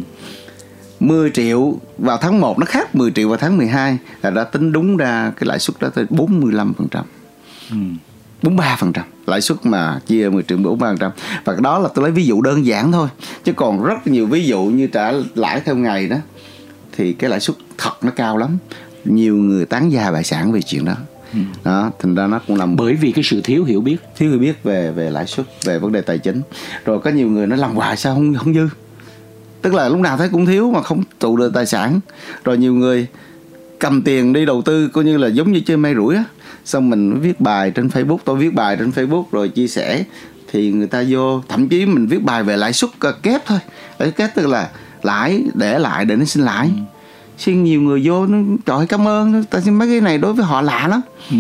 10 1.01 1.31
triệu 1.31 1.79
vào 1.99 2.17
tháng 2.17 2.41
1 2.41 2.59
nó 2.59 2.67
khác 2.67 2.95
10 2.95 3.11
triệu 3.11 3.29
vào 3.29 3.39
tháng 3.39 3.57
12 3.57 3.99
là 4.23 4.31
đã 4.31 4.45
tính 4.45 4.73
đúng 4.73 4.97
ra 4.97 5.33
cái 5.37 5.47
lãi 5.47 5.59
suất 5.59 5.81
đó 5.81 5.89
tới 5.95 6.05
45 6.11 6.73
phần 6.75 6.89
trăm. 6.89 7.05
Ừ. 7.71 7.77
43 8.43 8.77
phần 8.81 8.93
trăm. 8.93 9.05
Lãi 9.27 9.41
suất 9.41 9.67
mà 9.67 10.01
chia 10.07 10.29
10 10.29 10.43
triệu 10.43 10.59
43 10.59 10.87
phần 10.87 10.99
trăm. 10.99 11.11
Và 11.45 11.57
đó 11.63 11.79
là 11.79 11.89
tôi 11.95 12.03
lấy 12.03 12.13
ví 12.13 12.27
dụ 12.27 12.41
đơn 12.43 12.67
giản 12.67 12.93
thôi. 12.93 13.09
Chứ 13.45 13.53
còn 13.53 13.85
rất 13.85 14.07
nhiều 14.07 14.27
ví 14.27 14.47
dụ 14.47 14.63
như 14.63 14.87
trả 14.87 15.13
lãi 15.35 15.61
theo 15.65 15.77
ngày 15.77 16.09
đó 16.09 16.17
thì 16.93 17.13
cái 17.13 17.31
lãi 17.31 17.41
suất 17.41 17.57
thật 17.79 17.93
nó 18.03 18.11
cao 18.17 18.37
lắm. 18.37 18.59
Nhiều 19.05 19.37
người 19.37 19.67
tán 19.67 19.93
gia 19.93 20.11
bại 20.11 20.25
sản 20.25 20.53
về 20.53 20.63
chuyện 20.63 20.85
đó. 20.85 20.95
Ừ. 21.33 21.39
đó 21.65 21.91
thành 21.99 22.15
ra 22.15 22.27
nó 22.27 22.41
cũng 22.47 22.57
làm 22.57 22.77
bởi 22.77 22.95
vì 22.95 23.13
cái 23.13 23.25
sự 23.25 23.41
thiếu 23.45 23.65
hiểu 23.65 23.81
biết. 23.81 23.97
Thiếu 24.17 24.31
hiểu 24.31 24.39
biết 24.39 24.63
về 24.63 24.91
về 24.91 25.11
lãi 25.11 25.27
suất 25.27 25.47
về 25.65 25.79
vấn 25.79 25.93
đề 25.93 26.01
tài 26.01 26.19
chính. 26.19 26.43
Rồi 26.85 27.01
có 27.01 27.11
nhiều 27.11 27.29
người 27.29 27.47
nó 27.47 27.57
làm 27.57 27.75
hoài 27.75 27.97
sao 27.97 28.15
không 28.15 28.35
không 28.35 28.55
dư 28.55 28.69
tức 29.63 29.75
là 29.75 29.89
lúc 29.89 30.01
nào 30.01 30.17
thấy 30.17 30.29
cũng 30.29 30.47
thiếu 30.47 30.71
mà 30.71 30.83
không 30.83 31.03
tụ 31.19 31.37
được 31.37 31.55
tài 31.55 31.67
sản. 31.67 32.01
Rồi 32.45 32.59
nhiều 32.59 32.75
người 32.75 33.07
cầm 33.79 34.03
tiền 34.03 34.33
đi 34.33 34.47
đầu 34.47 34.63
tư 34.63 34.89
coi 34.89 35.05
như 35.05 35.17
là 35.17 35.29
giống 35.29 35.53
như 35.53 35.61
chơi 35.61 35.77
may 35.77 35.95
rủi 35.95 36.17
á. 36.17 36.25
Xong 36.65 36.91
mình 36.91 37.21
viết 37.21 37.41
bài 37.41 37.71
trên 37.71 37.89
facebook 37.89 38.19
tôi 38.25 38.37
viết 38.37 38.55
bài 38.55 38.77
trên 38.79 38.91
facebook 38.91 39.25
rồi 39.33 39.49
chia 39.49 39.69
sẻ 39.69 40.05
thì 40.53 40.73
người 40.73 40.87
ta 40.87 41.05
vô 41.09 41.43
thậm 41.49 41.69
chí 41.69 41.87
mình 41.87 42.07
viết 42.07 42.23
bài 42.23 42.43
về 42.43 42.57
lãi 42.57 42.73
suất 42.73 42.91
kép 43.23 43.47
thôi. 43.47 43.59
Lãi 43.99 44.11
kép 44.11 44.35
tức 44.35 44.47
là 44.47 44.69
lãi 45.03 45.45
để 45.55 45.79
lại 45.79 46.05
để 46.05 46.17
nó 46.17 46.25
sinh 46.25 46.45
lãi. 46.45 46.67
Ừ. 46.67 46.83
xin 47.39 47.65
nhiều 47.65 47.81
người 47.81 48.03
vô 48.05 48.27
nó 48.27 48.39
trời 48.67 48.87
cảm 48.87 49.09
ơn. 49.09 49.45
Ta 49.45 49.61
xin 49.61 49.75
mấy 49.75 49.89
cái 49.89 50.01
này 50.01 50.19
đối 50.19 50.33
với 50.33 50.45
họ 50.45 50.63
lạ 50.63 50.89
lắm. 50.89 51.01
Ừ. 51.31 51.37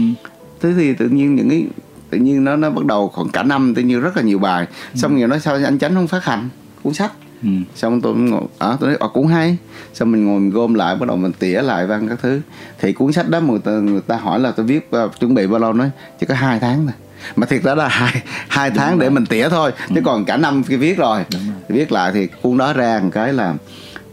thế 0.60 0.72
thì 0.76 0.94
tự 0.94 1.08
nhiên 1.08 1.34
những 1.34 1.48
cái 1.50 1.64
tự 2.10 2.18
nhiên 2.18 2.44
nó 2.44 2.56
nó 2.56 2.70
bắt 2.70 2.84
đầu 2.84 3.08
khoảng 3.08 3.28
cả 3.28 3.42
năm 3.42 3.74
tự 3.74 3.82
nhiên 3.82 4.00
rất 4.00 4.16
là 4.16 4.22
nhiều 4.22 4.38
bài. 4.38 4.66
Ừ. 4.94 4.98
xong 5.00 5.18
rồi 5.18 5.28
nói 5.28 5.40
sao 5.40 5.58
anh 5.64 5.78
chánh 5.78 5.94
không 5.94 6.08
phát 6.08 6.24
hành? 6.24 6.48
Cuốn 6.82 6.94
sách 6.94 7.12
ừ. 7.42 7.48
xong 7.74 8.00
tôi 8.00 8.14
ngồi 8.14 8.42
à, 8.58 8.76
tôi 8.80 8.88
nói 8.88 8.98
à, 9.00 9.06
cũng 9.14 9.26
hay. 9.26 9.56
Xong 9.94 10.12
mình 10.12 10.26
ngồi 10.26 10.40
mình 10.40 10.50
gom 10.50 10.74
lại 10.74 10.96
bắt 10.96 11.08
đầu 11.08 11.16
mình 11.16 11.32
tỉa 11.32 11.62
lại 11.62 11.86
văn 11.86 12.08
các 12.08 12.18
thứ. 12.22 12.40
Thì 12.80 12.92
cuốn 12.92 13.12
sách 13.12 13.28
đó 13.28 13.40
người 13.40 13.58
ta, 13.58 13.70
người 13.70 14.00
ta 14.00 14.16
hỏi 14.16 14.40
là 14.40 14.50
tôi 14.50 14.66
viết 14.66 14.90
uh, 15.04 15.20
chuẩn 15.20 15.34
bị 15.34 15.46
bao 15.46 15.60
lâu? 15.60 15.72
Nói 15.72 15.90
chỉ 16.20 16.26
có 16.26 16.34
hai 16.34 16.60
tháng 16.60 16.86
thôi. 16.86 16.94
Mà 17.36 17.46
thiệt 17.46 17.60
đó 17.64 17.74
là 17.74 17.88
hai 17.98 18.22
hai 18.48 18.70
tháng 18.70 18.98
để 18.98 19.10
mình 19.10 19.26
tỉa 19.26 19.48
thôi 19.48 19.72
chứ 19.88 19.94
ừ. 19.94 20.02
còn 20.04 20.24
cả 20.24 20.36
năm 20.36 20.62
khi 20.62 20.76
viết 20.76 20.98
rồi. 20.98 21.24
Viết 21.68 21.92
lại 21.92 22.12
thì 22.14 22.28
cuốn 22.42 22.58
đó 22.58 22.72
ra 22.72 23.00
một 23.02 23.10
cái 23.12 23.32
là 23.32 23.54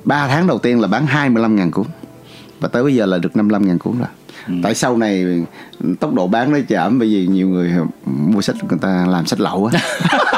3 0.03 0.27
tháng 0.27 0.47
đầu 0.47 0.57
tiên 0.59 0.81
là 0.81 0.87
bán 0.87 1.07
25 1.07 1.55
ngàn 1.55 1.71
cuốn. 1.71 1.85
Và 2.59 2.67
tới 2.67 2.83
bây 2.83 2.95
giờ 2.95 3.05
là 3.05 3.17
được 3.17 3.35
55 3.35 3.67
ngàn 3.67 3.79
cuốn 3.79 3.99
rồi. 3.99 4.07
Ừ. 4.47 4.53
tại 4.63 4.75
sau 4.75 4.97
này 4.97 5.25
tốc 5.99 6.13
độ 6.13 6.27
bán 6.27 6.51
nó 6.51 6.57
chậm 6.67 6.99
bởi 6.99 7.07
vì 7.07 7.27
nhiều 7.27 7.49
người 7.49 7.73
mua 8.05 8.41
sách 8.41 8.55
người 8.69 8.79
ta 8.81 9.05
làm 9.09 9.25
sách 9.25 9.39
lậu 9.39 9.69
á 9.73 9.81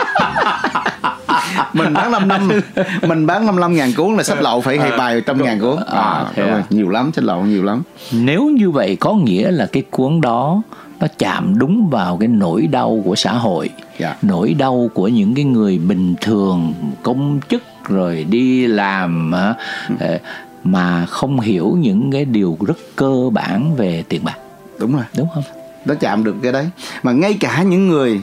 mình 1.84 1.94
bán 1.94 2.12
5 2.12 2.28
năm. 2.28 2.50
Mình 3.08 3.26
bán 3.26 3.46
55 3.46 3.76
ngàn 3.76 3.94
cuốn 3.94 4.16
là 4.18 4.24
sách 4.24 4.42
lậu 4.42 4.62
phải 4.62 4.80
hay 4.80 4.92
bài 4.98 5.22
trăm 5.26 5.44
ngàn 5.44 5.60
cuốn. 5.60 5.78
À, 5.88 6.26
à, 6.36 6.64
nhiều 6.70 6.90
lắm 6.90 7.12
sách 7.16 7.24
lậu 7.24 7.46
nhiều 7.46 7.64
lắm. 7.64 7.84
Nếu 8.12 8.46
như 8.46 8.72
vậy 8.72 8.98
có 9.00 9.14
nghĩa 9.14 9.52
là 9.52 9.68
cái 9.72 9.84
cuốn 9.90 10.22
đó 10.22 10.62
nó 11.00 11.08
chạm 11.18 11.60
đúng 11.60 11.90
vào 11.90 12.18
cái 12.18 12.28
nỗi 12.28 12.68
đau 12.68 13.02
của 13.06 13.16
xã 13.16 13.32
hội 13.32 13.70
yeah. 13.70 14.00
Dạ. 14.00 14.16
nỗi 14.22 14.54
đau 14.54 14.90
của 14.94 15.08
những 15.08 15.36
cái 15.36 15.46
người 15.46 15.78
bình 15.78 16.16
thường 16.22 16.74
công 17.04 17.40
chức 17.50 17.64
rồi 17.88 18.26
đi 18.30 18.68
làm 18.68 19.32
ừ. 20.00 20.18
mà 20.64 21.06
không 21.06 21.40
hiểu 21.40 21.78
những 21.80 22.12
cái 22.12 22.26
điều 22.26 22.58
rất 22.68 22.78
cơ 22.96 23.30
bản 23.34 23.76
về 23.76 24.04
tiền 24.10 24.22
bạc. 24.24 24.38
Đúng 24.80 24.94
rồi. 24.94 25.04
Đúng 25.18 25.28
không? 25.34 25.44
Nó 25.86 25.94
chạm 26.00 26.24
được 26.24 26.36
cái 26.44 26.52
đấy. 26.52 26.70
Mà 27.04 27.12
ngay 27.12 27.38
cả 27.40 27.64
những 27.64 27.88
người 27.88 28.22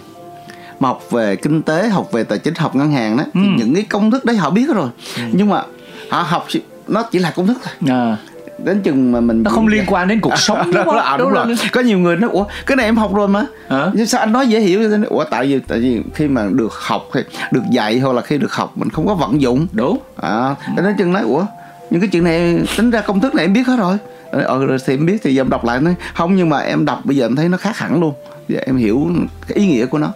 mà 0.80 0.88
học 0.88 1.02
về 1.10 1.36
kinh 1.36 1.62
tế 1.62 1.88
học 1.88 2.12
về 2.12 2.24
tài 2.24 2.38
chính 2.38 2.54
học 2.54 2.76
ngân 2.76 2.92
hàng 2.92 3.16
đó 3.16 3.24
ừ. 3.34 3.40
thì 3.44 3.48
những 3.56 3.74
cái 3.74 3.82
công 3.82 4.10
thức 4.10 4.24
đấy 4.24 4.36
họ 4.36 4.50
biết 4.50 4.66
rồi. 4.74 4.88
Ừ. 5.16 5.22
nhưng 5.32 5.48
mà 5.48 5.62
họ 6.10 6.22
học 6.22 6.46
nó 6.88 7.02
chỉ 7.02 7.18
là 7.18 7.30
công 7.30 7.46
thức 7.46 7.56
thôi. 7.64 7.94
À. 7.96 8.16
Đến 8.64 8.80
chừng 8.82 9.12
mà 9.12 9.20
mình 9.20 9.42
nó 9.42 9.50
không 9.50 9.66
liên 9.66 9.84
quan 9.86 10.08
đến 10.08 10.20
cuộc 10.20 10.32
sống. 10.38 10.72
Đúng, 10.72 10.84
không? 10.84 10.98
À, 10.98 11.16
đúng, 11.16 11.26
đúng 11.26 11.34
rồi. 11.34 11.46
rồi. 11.46 11.56
Có 11.72 11.80
nhiều 11.80 11.98
người 11.98 12.16
nói 12.16 12.30
ủa 12.30 12.44
cái 12.66 12.76
này 12.76 12.86
em 12.86 12.96
học 12.96 13.14
rồi 13.14 13.28
mà. 13.28 13.46
À? 13.68 13.92
sao 14.06 14.20
anh 14.20 14.32
nói 14.32 14.46
dễ 14.46 14.60
hiểu 14.60 14.80
ủa 15.08 15.24
tại 15.24 15.46
vì 15.46 15.58
tại 15.58 15.78
vì 15.78 16.02
khi 16.14 16.28
mà 16.28 16.46
được 16.52 16.72
học 16.72 17.08
hay 17.12 17.24
được 17.52 17.62
dạy 17.70 17.98
hoặc 17.98 18.12
là 18.12 18.22
khi 18.22 18.38
được 18.38 18.52
học 18.52 18.72
mình 18.78 18.90
không 18.90 19.06
có 19.06 19.14
vận 19.14 19.40
dụng. 19.40 19.66
Đúng. 19.72 19.98
À 20.16 20.54
đến 20.76 20.94
chừng 20.98 21.12
nói 21.12 21.22
ủa 21.22 21.44
những 21.90 22.00
cái 22.00 22.08
chuyện 22.12 22.24
này 22.24 22.58
tính 22.76 22.90
ra 22.90 23.00
công 23.00 23.20
thức 23.20 23.34
này 23.34 23.44
em 23.44 23.52
biết 23.52 23.66
hết 23.66 23.76
rồi. 23.78 23.96
Ờ 24.30 24.64
rồi 24.66 24.78
thì 24.86 24.94
em 24.94 25.06
biết 25.06 25.18
thì 25.22 25.40
em 25.40 25.50
đọc 25.50 25.64
lại 25.64 25.80
nói 25.80 25.94
không 26.14 26.36
nhưng 26.36 26.48
mà 26.48 26.58
em 26.58 26.84
đọc 26.84 27.00
bây 27.04 27.16
giờ 27.16 27.26
em 27.26 27.36
thấy 27.36 27.48
nó 27.48 27.56
khác 27.58 27.78
hẳn 27.78 28.00
luôn. 28.00 28.14
Giờ 28.48 28.60
em 28.66 28.76
hiểu 28.76 29.08
cái 29.48 29.58
ý 29.58 29.66
nghĩa 29.66 29.86
của 29.86 29.98
nó 29.98 30.12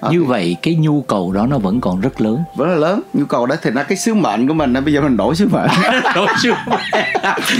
okay. 0.00 0.14
như 0.14 0.24
vậy 0.24 0.56
cái 0.62 0.74
nhu 0.74 1.00
cầu 1.00 1.32
đó 1.32 1.46
nó 1.46 1.58
vẫn 1.58 1.80
còn 1.80 2.00
rất 2.00 2.20
lớn. 2.20 2.38
Vẫn 2.54 2.68
là 2.68 2.76
lớn. 2.76 3.00
Nhu 3.14 3.24
cầu 3.24 3.46
đó 3.46 3.56
thì 3.62 3.70
nó 3.70 3.82
cái 3.82 3.98
sứ 3.98 4.14
mệnh 4.14 4.48
của 4.48 4.54
mình 4.54 4.74
bây 4.84 4.92
giờ 4.94 5.00
mình 5.00 5.16
đổi 5.16 5.34
sứ 5.34 5.48
mệnh. 5.52 5.70
Đổi 6.14 6.26
sứ 6.42 6.52
mệnh. 6.66 6.80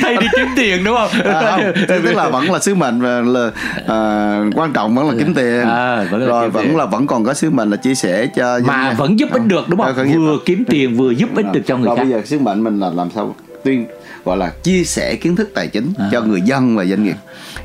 Hay 0.03 0.16
đi 0.16 0.27
kiếm 0.37 0.46
tiền 0.57 0.85
đúng 0.85 0.96
không, 0.96 1.11
à, 1.35 1.51
không. 1.51 1.61
Tức 1.88 2.14
là 2.14 2.29
vẫn 2.29 2.51
là 2.51 2.59
sứ 2.59 2.74
mệnh 2.74 3.01
và 3.01 3.20
là 3.20 3.51
à, 3.87 4.40
quan 4.55 4.72
trọng 4.72 4.94
vẫn 4.94 5.09
là 5.09 5.14
kiếm 5.18 5.35
tiền. 5.35 5.62
à, 5.62 6.07
vẫn 6.11 6.20
là 6.20 6.27
rồi 6.27 6.44
kiếm 6.44 6.53
vẫn 6.53 6.64
tiền. 6.64 6.77
là 6.77 6.85
vẫn 6.85 7.07
còn 7.07 7.24
có 7.24 7.35
sứ 7.35 7.51
mệnh 7.51 7.70
là 7.70 7.77
chia 7.77 7.94
sẻ 7.94 8.27
cho 8.27 8.61
mà 8.64 8.92
vẫn 8.92 9.18
giúp 9.18 9.29
ích 9.33 9.46
được 9.46 9.68
đúng 9.68 9.81
không? 9.81 9.96
À, 9.96 10.05
vừa 10.14 10.38
kiếm 10.44 10.64
tiền 10.68 10.96
vừa 10.96 11.11
giúp 11.11 11.31
ích 11.37 11.46
được 11.53 11.62
cho 11.66 11.77
người 11.77 11.88
khác 11.96 12.03
bây 12.03 12.11
giờ 12.11 12.22
sứ 12.24 12.38
mệnh 12.38 12.64
mình 12.64 12.81
là 12.81 12.90
làm 12.90 13.11
sao? 13.14 13.35
Tuyên 13.64 13.87
gọi 14.29 14.37
là 14.37 14.53
chia 14.62 14.85
sẻ 14.85 15.17
kiến 15.17 15.37
thức 15.37 15.51
tài 15.55 15.69
chính 15.69 15.93
à. 15.99 16.09
cho 16.12 16.23
người 16.23 16.41
dân 16.41 16.77
và 16.77 16.85
doanh 16.85 17.05
nghiệp 17.05 17.17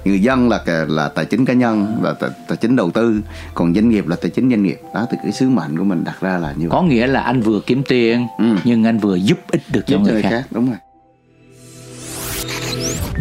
người 0.05 0.19
dân 0.19 0.49
là 0.49 0.63
là 0.87 1.07
tài 1.07 1.25
chính 1.25 1.45
cá 1.45 1.53
nhân 1.53 1.99
là 2.03 2.13
tài, 2.13 2.29
tài 2.47 2.57
chính 2.57 2.75
đầu 2.75 2.91
tư 2.91 3.21
còn 3.53 3.73
doanh 3.73 3.89
nghiệp 3.89 4.07
là 4.07 4.15
tài 4.15 4.31
chính 4.31 4.49
doanh 4.49 4.63
nghiệp 4.63 4.79
đó 4.95 5.07
thì 5.11 5.17
cái 5.23 5.31
sứ 5.31 5.49
mệnh 5.49 5.77
của 5.77 5.83
mình 5.83 6.03
đặt 6.03 6.21
ra 6.21 6.37
là 6.37 6.53
như 6.57 6.67
có 6.69 6.81
vậy. 6.81 6.89
nghĩa 6.89 7.07
là 7.07 7.21
anh 7.21 7.41
vừa 7.41 7.59
kiếm 7.65 7.83
tiền 7.87 8.27
ừ. 8.39 8.45
nhưng 8.63 8.83
anh 8.83 8.97
vừa 8.97 9.15
giúp 9.15 9.37
ích 9.51 9.61
được 9.71 9.81
cho 9.87 9.99
người, 9.99 10.13
người 10.13 10.21
khác. 10.21 10.29
khác 10.29 10.43
đúng 10.51 10.67
rồi 10.67 10.77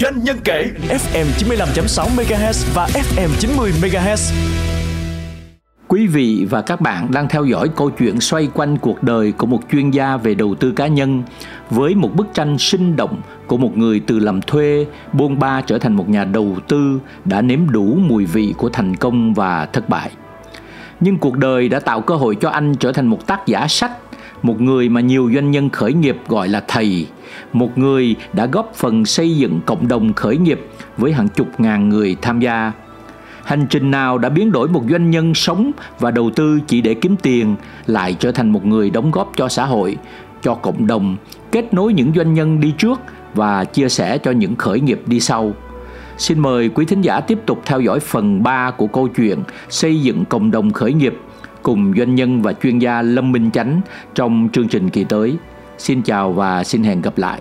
doanh 0.01 0.25
nhân 0.25 0.39
kể 0.45 0.71
FM 0.89 1.27
95.6 1.39 2.09
MHz 2.17 2.65
và 2.75 2.89
FM 3.17 3.29
90 3.41 3.73
MHz 3.81 4.33
Quý 5.93 6.07
vị 6.07 6.47
và 6.51 6.63
các 6.63 6.81
bạn 6.81 7.11
đang 7.11 7.29
theo 7.29 7.45
dõi 7.45 7.69
câu 7.77 7.91
chuyện 7.91 8.21
xoay 8.21 8.49
quanh 8.55 8.79
cuộc 8.79 9.03
đời 9.03 9.33
của 9.33 9.47
một 9.47 9.61
chuyên 9.73 9.91
gia 9.91 10.17
về 10.17 10.35
đầu 10.35 10.55
tư 10.55 10.73
cá 10.73 10.87
nhân 10.87 11.23
với 11.71 11.95
một 11.95 12.17
bức 12.17 12.27
tranh 12.35 12.59
sinh 12.59 12.97
động 12.97 13.21
của 13.47 13.57
một 13.57 13.77
người 13.77 14.01
từ 14.01 14.19
làm 14.19 14.41
thuê, 14.41 14.87
buôn 15.13 15.39
ba 15.39 15.61
trở 15.61 15.79
thành 15.79 15.95
một 15.95 16.09
nhà 16.09 16.25
đầu 16.25 16.57
tư 16.69 17.01
đã 17.25 17.43
nếm 17.43 17.71
đủ 17.71 17.99
mùi 18.09 18.25
vị 18.25 18.55
của 18.57 18.69
thành 18.69 18.97
công 18.97 19.35
và 19.35 19.67
thất 19.67 19.89
bại. 19.89 20.11
Nhưng 21.01 21.19
cuộc 21.19 21.37
đời 21.37 21.69
đã 21.69 21.81
tạo 21.81 22.01
cơ 22.01 22.15
hội 22.15 22.37
cho 22.41 22.51
anh 22.51 22.75
trở 22.75 22.93
thành 22.93 23.07
một 23.07 23.27
tác 23.27 23.47
giả 23.47 23.69
sách, 23.69 23.93
một 24.43 24.61
người 24.61 24.89
mà 24.89 25.01
nhiều 25.01 25.31
doanh 25.35 25.51
nhân 25.51 25.71
khởi 25.71 25.93
nghiệp 25.93 26.17
gọi 26.29 26.49
là 26.49 26.65
thầy, 26.69 27.07
một 27.53 27.79
người 27.79 28.17
đã 28.33 28.47
góp 28.47 28.73
phần 28.75 29.05
xây 29.05 29.37
dựng 29.37 29.61
cộng 29.67 29.89
đồng 29.89 30.13
khởi 30.13 30.37
nghiệp 30.37 30.61
với 30.97 31.13
hàng 31.13 31.29
chục 31.29 31.61
ngàn 31.61 31.89
người 31.89 32.17
tham 32.23 32.41
gia 32.41 32.73
hành 33.45 33.67
trình 33.71 33.91
nào 33.91 34.19
đã 34.19 34.29
biến 34.29 34.53
đổi 34.53 34.69
một 34.69 34.85
doanh 34.91 35.11
nhân 35.11 35.35
sống 35.35 35.71
và 35.99 36.11
đầu 36.11 36.31
tư 36.31 36.61
chỉ 36.67 36.81
để 36.81 36.95
kiếm 36.95 37.17
tiền 37.23 37.57
lại 37.87 38.17
trở 38.19 38.33
thành 38.33 38.51
một 38.51 38.67
người 38.67 38.91
đóng 38.91 39.11
góp 39.11 39.33
cho 39.37 39.49
xã 39.49 39.65
hội, 39.65 39.97
cho 40.43 40.55
cộng 40.55 40.87
đồng, 40.87 41.17
kết 41.53 41.75
nối 41.75 41.93
những 41.93 42.13
doanh 42.17 42.35
nhân 42.35 42.61
đi 42.61 42.73
trước 42.79 43.01
và 43.35 43.65
chia 43.65 43.89
sẻ 43.89 44.19
cho 44.19 44.31
những 44.31 44.57
khởi 44.57 44.81
nghiệp 44.81 45.03
đi 45.07 45.21
sau 45.21 45.53
xin 46.19 46.39
mời 46.39 46.69
quý 46.69 46.85
thính 46.85 47.01
giả 47.01 47.21
tiếp 47.21 47.39
tục 47.47 47.63
theo 47.67 47.81
dõi 47.81 48.01
phần 48.01 48.43
3 48.43 48.71
của 48.71 48.87
câu 48.87 49.09
chuyện 49.09 49.39
xây 49.69 50.01
dựng 50.01 50.25
cộng 50.25 50.51
đồng 50.51 50.73
khởi 50.73 50.93
nghiệp 50.93 51.19
cùng 51.63 51.93
doanh 51.97 52.15
nhân 52.15 52.43
và 52.43 52.53
chuyên 52.53 52.79
gia 52.79 53.03
Lâm 53.03 53.33
Minh 53.33 53.51
Chánh 53.51 53.81
trong 54.15 54.49
chương 54.53 54.69
trình 54.69 54.91
kỳ 54.91 55.05
tới. 55.05 55.37
Xin 55.79 56.03
chào 56.03 56.33
và 56.33 56.65
xin 56.65 56.83
hẹn 56.83 57.03
gặp 57.03 57.19
lại 57.19 57.41